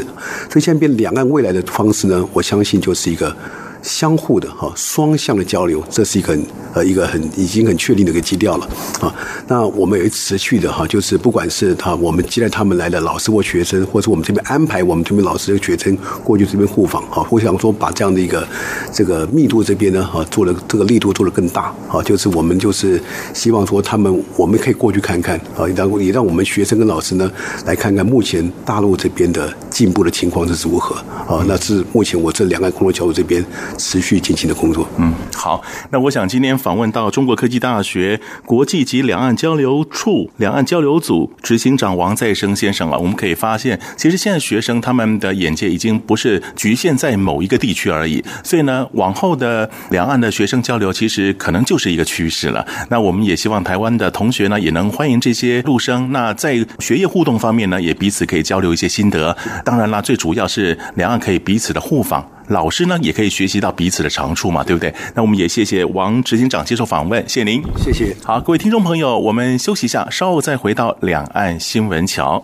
[0.49, 3.35] 所以现在变两岸未来的方式呢，我相信就是一个。
[3.81, 8.67] 相互的哈双向的交流，这是一个很呃一个很已经很确定的一个基调了
[8.99, 9.13] 啊。
[9.47, 18.45] 那我们也持续的哈，就是不管是他我们接待他们来的老师或学生，或者我们这边安排我们这边老师和学生过去这边互访哈，我想说把这样的一个
[18.91, 23.01] 这个密度这边呢哈做了这个力度做得更大啊，就是我们就是
[23.33, 27.31] 希望说他们我们可以过去看看啊，然后也让我们学生跟老师呢
[27.65, 30.95] 来看看目前大陆这边的进步的情况是如何
[31.27, 31.43] 啊。
[31.47, 33.45] 那是目前我这两岸工作小组这边。
[33.77, 34.87] 持续进行的工作。
[34.97, 35.61] 嗯，好。
[35.89, 48.23] 那我想今天访问到中国科技大学国际及两岸交流处两岸交流组执行长王再生先生啊，我们可以发现，其实现在学生他们的眼界已经不是局限在某一个地区而已。
[48.43, 52.65] 所以呢，往后的两岸的学生交流，其实可能就是一个趋势了。
[52.89, 56.11] 那我们也希望台湾的同学呢，也能欢迎这些陆生。
[56.11, 59.35] 那在学业互动方面呢，也彼此可以交流一些心得。
[59.63, 62.27] 当然啦，最主要是两岸可以彼此的互访。
[62.47, 64.93] 老师呢，也可以学习到彼此的长处嘛，对不对？
[65.13, 68.15] 那我们也谢谢王执行长接受访问，谢谢您，谢谢。
[68.23, 72.43] 好，各位听众朋友，我们休息一下，稍后再回到两岸新闻桥。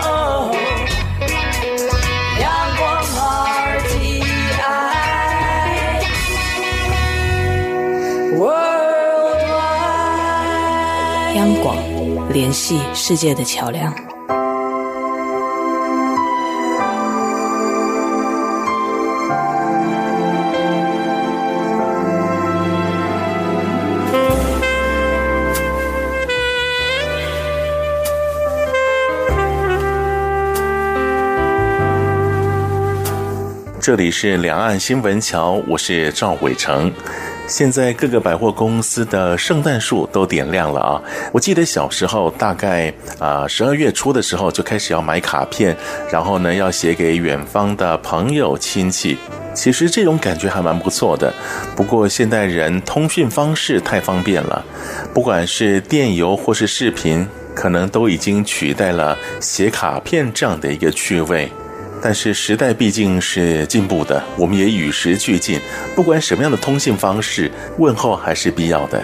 [11.41, 11.75] 央广，
[12.31, 13.91] 联系世界的桥梁。
[33.79, 36.93] 这里是两岸新闻桥，我是赵伟成。
[37.51, 41.01] 现在各个百货公司的圣诞树都点亮了啊！
[41.33, 45.75] 我记得小时候，大概啊十二月初的时候就开始要买卡片，
[46.09, 49.17] 然后呢要写给远方的朋友亲戚。
[49.53, 51.33] 其实这种感觉还蛮不错的。
[51.75, 54.63] 不过现代人通讯方式太方便了，
[55.13, 61.51] 不管是电邮或是视频，可能都已经取代了写卡片这样的一个趣味。
[62.01, 65.59] 但是时代毕竟是进步的，我们也与时俱进。
[65.95, 69.01] 不管什么样的通信方式，问候还是必要的。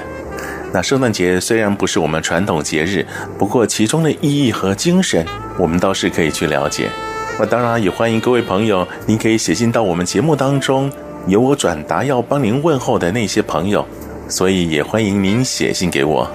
[0.74, 3.06] 那圣诞节虽然不是我们传统节日，
[3.38, 5.26] 不过其中的意义和精神，
[5.58, 6.90] 我们倒是可以去了解。
[7.40, 10.92] 那当然也欢迎各位朋友，您可以写信到我们节目当中，
[11.28, 13.86] 由我转达要帮您问候的那些朋友。
[14.28, 16.30] 所以也欢迎您写信给我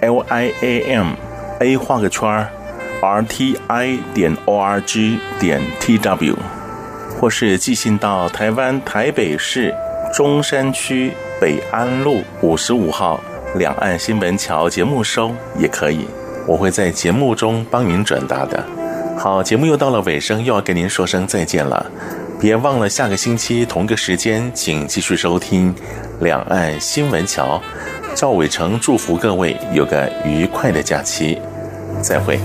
[0.00, 1.08] ，L I A M
[1.60, 2.48] A 画个圈儿。
[3.06, 6.36] R t i 点 o r g 点 t w，
[7.18, 9.72] 或是寄信到台湾台北市
[10.12, 13.20] 中山区北安路五十五号
[13.54, 16.06] 两岸新闻桥节目收也可以，
[16.46, 18.64] 我会在节目中帮您转达的。
[19.16, 21.86] 好，节目又到了尾声，又要跟您说声再见了，
[22.40, 25.74] 别忘了下个星期同个时间，请继续收听
[26.20, 27.62] 两岸新闻桥。
[28.14, 31.38] 赵伟成祝福各位有个愉快的假期，
[32.02, 32.38] 再会。